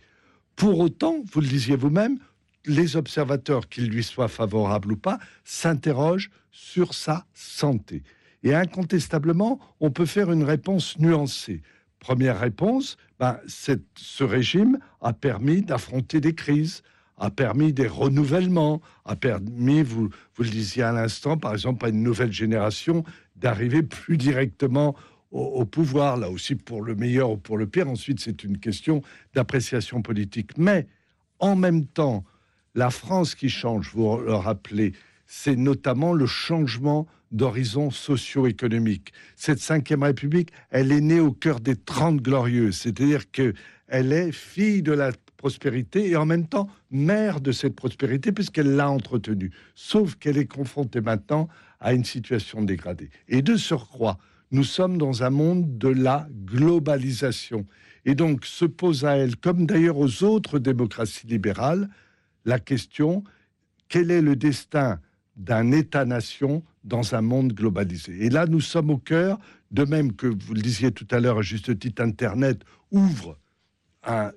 Pour 0.57 0.79
autant, 0.79 1.23
vous 1.31 1.41
le 1.43 1.47
disiez 1.47 1.77
vous-même, 1.77 2.19
les 2.66 2.96
observateurs, 2.96 3.68
qu'ils 3.68 3.88
lui 3.88 4.03
soient 4.03 4.29
favorables 4.29 4.92
ou 4.92 4.96
pas, 4.96 5.18
s'interrogent 5.44 6.31
sur 6.51 6.94
sa 6.94 7.27
santé. 7.35 8.03
Et 8.42 8.55
incontestablement, 8.55 9.61
on 9.81 9.90
peut 9.90 10.07
faire 10.07 10.33
une 10.33 10.44
réponse 10.44 10.99
nuancée. 10.99 11.62
Première 11.99 12.40
réponse, 12.40 12.96
ben, 13.18 13.38
ce 13.46 14.25
régime 14.25 14.79
a 15.03 15.12
permis 15.12 15.62
d'affronter 15.62 16.20
des 16.20 16.35
crises, 16.35 16.83
a 17.18 17.31
permis 17.31 17.75
des 17.75 17.87
renouvellements, 17.87 18.81
a 19.05 19.14
permis, 19.14 19.83
vous, 19.83 20.09
vous 20.35 20.42
le 20.42 20.49
disiez 20.49 20.83
à 20.83 20.92
l'instant, 20.92 21.37
par 21.37 21.53
exemple, 21.53 21.85
à 21.85 21.90
une 21.90 22.03
nouvelle 22.03 22.33
génération 22.33 23.05
d'arriver 23.37 23.83
plus 23.83 24.16
directement 24.16 24.96
au, 25.31 25.42
au, 25.42 25.64
pouvoir, 25.66 26.16
là 26.16 26.31
aussi 26.31 26.55
pour 26.55 26.83
le 26.83 26.94
meilleur 26.94 27.31
ou 27.31 27.37
pour 27.37 27.59
le 27.59 27.66
pire. 27.66 27.88
Ensuite, 27.90 28.20
c'est 28.20 28.42
une 28.42 28.59
question 28.59 29.03
d'appréciation 29.35 30.01
politique. 30.01 30.57
Mais 30.57 30.87
en 31.38 31.57
même 31.57 31.87
temps, 31.87 32.25
la 32.75 32.91
France 32.91 33.35
qui 33.35 33.49
change, 33.49 33.91
vous 33.95 34.19
le 34.19 34.35
rappelez, 34.35 34.93
c'est 35.27 35.57
notamment 35.57 36.13
le 36.13 36.27
changement 36.27 37.07
d'horizons 37.31 37.91
socio-économiques. 37.91 39.13
Cette 39.37 39.61
cinquième 39.61 40.03
République, 40.03 40.51
elle 40.71 40.91
est 40.91 41.01
née 41.01 41.21
au 41.21 41.33
cœur 41.33 41.61
des 41.61 41.77
Trente 41.77 42.21
Glorieuses, 42.21 42.77
c'est-à-dire 42.77 43.31
que 43.31 43.55
elle 43.87 44.13
est 44.13 44.33
fille 44.33 44.83
de 44.83 44.93
la 44.93 45.13
prospérité 45.37 46.11
et 46.11 46.17
en 46.17 46.27
même 46.27 46.47
temps 46.47 46.69
mère 46.91 47.41
de 47.41 47.51
cette 47.51 47.75
prospérité 47.75 48.31
puisqu'elle 48.31 48.77
l'a 48.77 48.91
entretenue. 48.91 49.51
Sauf 49.75 50.15
qu'elle 50.17 50.39
est 50.39 50.47
confrontée 50.47 51.01
maintenant 51.01 51.49
à 51.81 51.93
une 51.93 52.05
situation 52.05 52.63
dégradée. 52.63 53.11
Et 53.29 53.43
de 53.43 53.57
surcroît, 53.57 54.19
nous 54.53 54.65
sommes 54.65 54.99
dans 54.99 55.23
un 55.23 55.31
monde 55.31 55.79
de 55.79 55.89
la 55.89 56.29
globalisation. 56.45 57.67
Et 58.05 58.15
donc 58.15 58.45
se 58.45 58.65
pose 58.65 59.05
à 59.05 59.17
elle, 59.17 59.37
comme 59.37 59.67
d'ailleurs 59.67 59.99
aux 59.99 60.25
autres 60.25 60.59
démocraties 60.59 61.27
libérales, 61.27 61.89
la 62.44 62.59
question 62.59 63.24
quel 63.90 64.11
est 64.11 64.22
le 64.22 64.37
destin 64.37 65.00
d'un 65.37 65.72
État-nation 65.72 66.62
dans 66.85 67.14
un 67.14 67.20
monde 67.20 67.53
globalisé? 67.53 68.24
Et 68.24 68.31
là, 68.31 68.46
nous 68.46 68.61
sommes 68.61 68.90
au 68.90 68.98
cœur, 68.98 69.38
de 69.70 69.85
même 69.85 70.14
que 70.14 70.26
vous 70.26 70.55
le 70.55 70.62
disiez 70.62 70.92
tout 70.92 71.07
à 71.11 71.20
l'heure 71.20 71.38
à 71.38 71.42
juste 71.42 71.79
titre, 71.79 72.03
Internet 72.03 72.62
ouvre 72.92 73.37
un, 74.05 74.31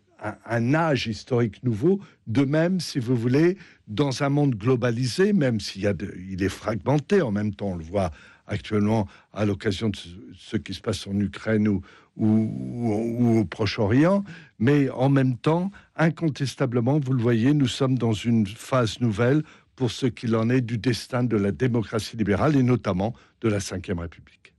un, 0.45 0.73
âge 0.73 1.07
historique 1.07 1.63
nouveau. 1.63 1.99
De 2.27 2.43
même, 2.43 2.79
si 2.79 2.99
vous 2.99 3.15
voulez, 3.15 3.57
dans 3.87 4.23
un 4.23 4.29
monde 4.29 4.55
globalisé, 4.55 5.33
même 5.33 5.59
s'il 5.59 5.91
il 6.29 6.43
est 6.43 6.49
fragmenté, 6.49 7.21
en 7.21 7.31
même 7.31 7.53
temps, 7.53 7.71
on 7.71 7.77
le 7.77 7.85
voit 7.85 8.11
actuellement 8.47 9.07
à 9.31 9.45
l'occasion 9.45 9.89
de 9.89 9.97
ce 10.35 10.57
qui 10.57 10.73
se 10.73 10.81
passe 10.81 11.07
en 11.07 11.17
Ukraine 11.19 11.67
ou, 11.67 11.81
ou, 12.17 13.39
au 13.39 13.45
Proche-Orient, 13.45 14.23
mais 14.59 14.89
en 14.89 15.09
même 15.09 15.37
temps, 15.37 15.71
incontestablement, 15.95 16.99
vous 16.99 17.13
le 17.13 17.21
voyez, 17.21 17.53
nous 17.53 17.67
sommes 17.67 17.97
dans 17.97 18.13
une 18.13 18.45
phase 18.45 18.99
nouvelle 18.99 19.43
pour 19.75 19.91
ce 19.91 20.05
qu'il 20.05 20.35
en 20.35 20.49
est 20.49 20.61
du 20.61 20.77
destin 20.77 21.23
de 21.23 21.37
la 21.37 21.51
démocratie 21.51 22.15
libérale 22.15 22.55
et 22.55 22.63
notamment 22.63 23.13
de 23.41 23.49
la 23.49 23.57
Ve 23.57 23.99
République. 23.99 24.53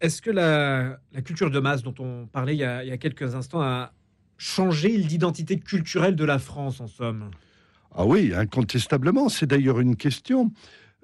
Est-ce 0.00 0.20
que 0.20 0.30
la, 0.30 0.98
culture 1.24 1.50
de 1.50 1.60
masse 1.60 1.82
dont 1.82 1.94
on 1.98 2.26
parlait 2.26 2.54
il 2.54 2.60
y 2.60 2.64
a, 2.64 2.84
il 2.84 2.88
y 2.88 2.92
a 2.92 2.98
quelques 2.98 3.34
instants 3.34 3.62
a 3.62 3.92
changé 4.38 4.88
l'identité 4.96 5.58
culturelle 5.58 6.16
de 6.16 6.24
la 6.24 6.38
France, 6.38 6.80
en 6.80 6.86
somme? 6.86 7.30
Ah 7.94 8.04
oui, 8.04 8.32
incontestablement. 8.34 9.28
C'est 9.28 9.46
d'ailleurs 9.46 9.80
une 9.80 9.96
question. 9.96 10.52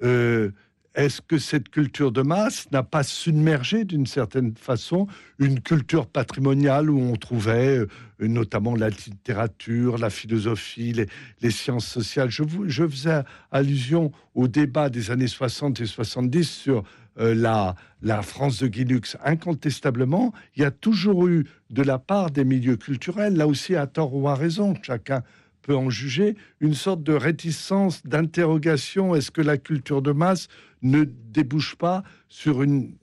Euh, 0.03 0.51
est-ce 0.95 1.23
que 1.23 1.39
cette 1.39 1.71
culture 1.71 2.13
de 2.13 2.21
masse 2.21 2.71
n'a 2.71 2.83
pas 2.83 3.03
submergé 3.03 3.85
d'une 3.85 4.07
certaine 4.07 4.55
façon 4.57 5.07
une 5.39 5.61
culture 5.61 6.07
patrimoniale 6.07 6.91
où 6.91 7.01
on 7.01 7.17
trouvait 7.17 7.79
euh, 7.79 7.89
notamment 8.21 8.77
la 8.77 8.91
littérature, 8.91 9.97
la 9.97 10.11
philosophie, 10.11 10.93
les, 11.41 11.51
sciences 11.51 11.87
sociales? 11.87 12.31
Je, 12.31 12.87
faisais 12.87 13.23
allusion 13.51 14.13
au 14.35 14.49
débat 14.49 14.91
des 14.91 15.11
années 15.11 15.29
60 15.29 15.81
et 15.81 15.87
70 15.87 16.45
sur 16.45 16.85
euh, 17.19 17.35
la, 17.35 17.75
la 18.03 18.21
France 18.21 18.59
de 18.59 18.67
Guilux. 18.67 19.17
Incontestablement, 19.25 20.35
il 20.57 20.63
y 20.63 20.65
a 20.67 20.71
toujours 20.71 21.27
eu 21.27 21.47
de 21.71 21.83
la 21.83 21.99
part 21.99 22.31
des 22.31 22.45
milieux 22.45 22.77
culturels, 22.77 23.37
là 23.37 23.47
aussi 23.47 23.77
à 23.77 23.87
tort 23.87 24.15
ou 24.15 24.29
à 24.29 24.35
raison, 24.35 24.75
chacun 24.83 25.23
peut 25.63 25.77
en 25.77 25.91
juger, 25.91 26.37
une 26.61 26.75
sorte 26.75 27.03
de 27.03 27.13
réticence, 27.13 28.05
d'interrogation. 28.05 29.15
Est-ce 29.15 29.31
que 29.31 29.41
la 29.41 29.57
culture 29.57 30.03
de 30.03 30.13
masse 30.13 30.49
ne 30.83 31.05
débouche 31.05 31.77
pas 31.77 32.03
sur 32.29 32.63
une, 32.63 32.95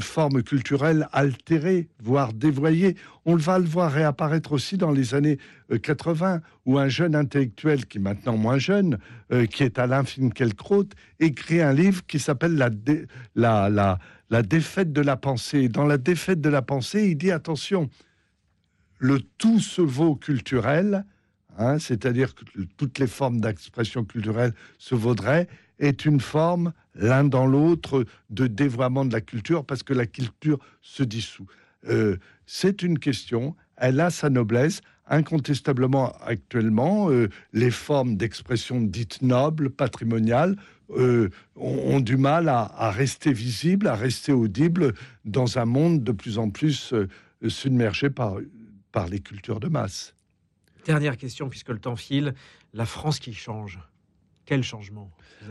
forme 0.00 0.42
culturelle 0.42 1.08
altérée, 1.12 1.88
voire 2.02 2.32
dévoyée. 2.32 2.96
On 3.24 3.36
va 3.36 3.60
le 3.60 3.64
voir 3.64 3.92
réapparaître 3.92 4.50
aussi 4.50 4.76
dans 4.76 4.90
les 4.90 5.14
années 5.14 5.38
80, 5.70 6.34
euh, 6.34 6.38
où 6.66 6.78
un 6.78 6.88
jeune 6.88 7.14
intellectuel, 7.14 7.86
qui 7.86 7.98
est 7.98 8.00
maintenant 8.00 8.36
moins 8.36 8.58
jeune, 8.58 8.98
euh, 9.30 9.46
qui 9.46 9.62
est 9.62 9.78
Alain 9.78 10.02
Finkielkraut, 10.02 10.88
écrit 11.20 11.62
un 11.62 11.72
livre 11.72 12.04
qui 12.08 12.18
s'appelle 12.18 12.56
la, 12.56 12.70
la, 13.36 13.70
la, 13.70 14.00
la 14.30 14.42
défaite 14.42 14.92
de 14.92 15.00
la 15.00 15.16
pensée. 15.16 15.68
Dans 15.68 15.86
la 15.86 15.96
défaite 15.96 16.40
de 16.40 16.48
la 16.48 16.62
pensée, 16.62 17.10
il 17.10 17.16
dit 17.16 17.30
attention, 17.30 17.88
le 18.98 19.20
tout 19.20 19.60
se 19.60 19.80
vaut 19.80 20.16
culturel, 20.16 21.04
Hein, 21.58 21.80
c'est-à-dire 21.80 22.36
que 22.36 22.44
toutes 22.76 23.00
les 23.00 23.08
formes 23.08 23.40
d'expression 23.40 24.04
culturelle 24.04 24.54
se 24.78 24.94
vaudraient, 24.94 25.48
est 25.78 26.04
une 26.04 26.20
forme, 26.20 26.72
l'un 26.94 27.24
dans 27.24 27.46
l'autre, 27.46 28.04
de 28.30 28.46
dévoiement 28.46 29.04
de 29.04 29.12
la 29.12 29.20
culture, 29.20 29.64
parce 29.64 29.82
que 29.82 29.92
la 29.94 30.06
culture 30.06 30.58
se 30.82 31.02
dissout. 31.02 31.46
Euh, 31.88 32.16
c'est 32.46 32.82
une 32.82 32.98
question, 32.98 33.54
elle 33.76 34.00
a 34.00 34.10
sa 34.10 34.30
noblesse. 34.30 34.80
Incontestablement, 35.06 36.12
actuellement, 36.20 37.10
euh, 37.10 37.28
les 37.52 37.70
formes 37.70 38.16
d'expression 38.16 38.80
dites 38.80 39.22
nobles, 39.22 39.70
patrimoniales, 39.70 40.56
euh, 40.90 41.28
ont, 41.56 42.00
du 42.00 42.16
mal 42.16 42.48
à, 42.48 42.62
à, 42.62 42.90
rester 42.90 43.32
visibles, 43.32 43.86
à 43.86 43.94
rester 43.94 44.32
audibles 44.32 44.94
dans 45.24 45.58
un 45.58 45.66
monde 45.66 46.02
de 46.02 46.12
plus 46.12 46.38
en 46.38 46.50
plus 46.50 46.94
submergé 47.46 48.08
par, 48.08 48.36
par 48.90 49.06
les 49.06 49.20
cultures 49.20 49.60
de 49.60 49.68
masse. 49.68 50.14
Dernière 50.86 51.18
question, 51.18 51.50
puisque 51.50 51.68
le 51.68 51.78
temps 51.78 51.96
file. 51.96 52.34
La 52.72 52.86
France 52.86 53.18
qui 53.18 53.34
change. 53.34 53.78
Quel 54.48 54.62
changement 54.62 55.10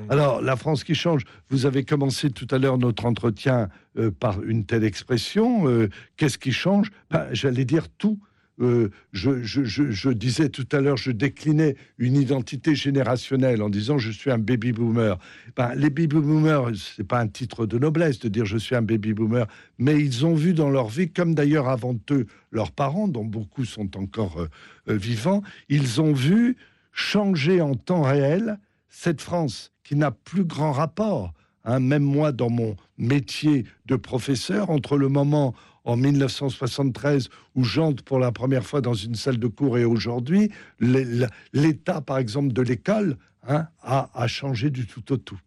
Alors, 0.10 0.42
la 0.42 0.56
France 0.56 0.84
qui 0.84 0.96
change. 0.96 1.24
Vous 1.52 1.68
avez 1.68 1.84
commencé 1.84 2.32
tout 2.32 2.48
à 2.50 2.58
l'heure 2.58 2.80
notre 2.80 3.06
entretien 3.06 3.70
euh, 3.96 4.10
par 4.10 4.42
une 4.42 4.66
telle 4.66 4.84
expression. 4.84 5.70
Euh, 5.70 5.88
qu'est-ce 6.16 6.40
qui 6.40 6.52
change? 6.52 6.90
Ben, 7.12 7.28
J'allais 7.32 7.64
dire 7.64 7.90
tout. 7.90 8.20
Euh, 8.60 8.90
je, 9.14 10.10
disais 10.10 10.50
tout 10.50 10.68
à 10.72 10.82
l'heure, 10.82 10.98
je 10.98 11.12
déclinais 11.12 11.76
une 12.00 12.16
identité 12.16 12.74
générationnelle 12.74 13.62
en 13.62 13.70
disant 13.70 14.00
je 14.00 14.10
suis 14.10 14.32
un 14.32 14.40
baby 14.40 14.72
boomer. 14.72 15.20
Ben, 15.56 15.76
les 15.76 15.92
baby 15.92 16.08
boomers, 16.08 16.72
c'est 16.76 17.08
pas 17.08 17.20
un 17.20 17.28
titre 17.28 17.68
de 17.68 17.78
noblesse 17.78 18.18
de 18.18 18.30
dire 18.30 18.46
je 18.46 18.58
suis 18.58 18.76
un 18.76 18.82
baby 18.82 19.14
boomer, 19.14 19.46
mais 19.78 20.00
ils 20.00 20.26
ont 20.26 20.34
vu 20.34 20.56
dans 20.56 20.72
leur 20.72 20.88
vie, 20.88 21.12
comme 21.12 21.36
d'ailleurs 21.36 21.70
avant 21.70 21.96
eux 22.10 22.26
leurs 22.50 22.72
parents, 22.72 23.08
dont 23.08 23.26
beaucoup 23.26 23.64
sont 23.64 23.96
encore 23.96 24.48
vivants, 24.88 25.44
ils 25.70 26.02
ont 26.02 26.14
vu 26.14 26.58
changer 26.94 27.62
en 27.62 27.76
temps 27.76 28.02
réel 28.02 28.58
cette 29.00 29.22
France 29.22 29.72
qui 29.84 29.96
n'a 29.96 30.10
plus 30.10 30.44
grand 30.44 30.72
rapport. 30.72 31.32
Hein, 31.66 31.80
même 31.80 32.02
moi, 32.02 32.32
dans 32.32 32.50
mon 32.50 32.76
métier 32.98 33.66
de 33.86 33.96
professeur, 33.96 34.72
entre 34.72 34.98
le 34.98 35.08
moment 35.08 35.54
en 35.84 35.96
1973 35.96 37.30
où 37.54 37.64
j'entre 37.64 38.04
pour 38.04 38.18
la 38.18 38.32
première 38.32 38.66
fois 38.66 38.82
dans 38.82 38.96
une 38.96 39.14
salle 39.14 39.38
de 39.38 39.48
cours 39.48 39.78
et 39.78 39.86
aujourd'hui, 39.86 40.52
l'état, 40.80 42.02
par 42.02 42.18
exemple, 42.18 42.54
de 42.54 42.62
l'école 42.64 43.18
hein, 43.48 43.68
a, 43.84 44.28
changé 44.28 44.72
du 44.72 44.88
tout 44.88 45.14
au 45.14 45.18
tout. 45.18 45.40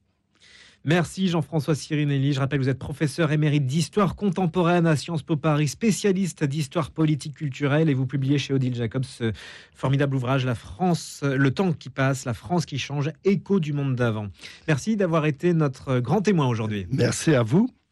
Merci 0.85 1.29
Jean-François 1.29 1.75
Sirinelli. 1.75 2.33
Je 2.33 2.41
rappelle, 2.41 2.61
vous 2.61 2.69
êtes 2.69 2.79
professeur 2.79 3.33
émérite 3.33 3.67
d'histoire 3.67 4.17
contemporaine 4.17 4.87
à 4.87 4.97
Sciences 4.97 5.23
Po 5.23 5.37
Paris, 5.37 5.69
spécialiste 5.69 6.45
d'histoire 6.45 6.91
politique 6.91 7.35
culturelle 7.35 7.91
et 7.91 7.95
vous 7.95 8.07
publiez 8.07 8.39
chez 8.39 8.55
Odile 8.55 8.75
Jacobs 8.75 9.05
ce 9.05 9.33
formidable 9.75 10.17
ouvrage 10.17 10.47
La 10.47 10.55
France, 10.55 11.21
le 11.23 11.51
temps 11.51 11.73
qui 11.73 11.91
passe, 11.91 12.25
la 12.25 12.35
France 12.35 12.65
qui 12.65 12.79
change, 12.79 13.11
écho 13.25 13.61
du 13.61 13.73
monde 13.73 13.95
d'avant. 13.95 14.29
Merci 14.69 14.97
d'avoir 14.97 15.27
été 15.27 15.53
notre 15.53 16.01
grand 16.01 16.23
témoin 16.23 16.47
aujourd'hui. 16.47 16.87
Merci 16.91 17.35
à 17.35 17.43
vous. 17.43 17.71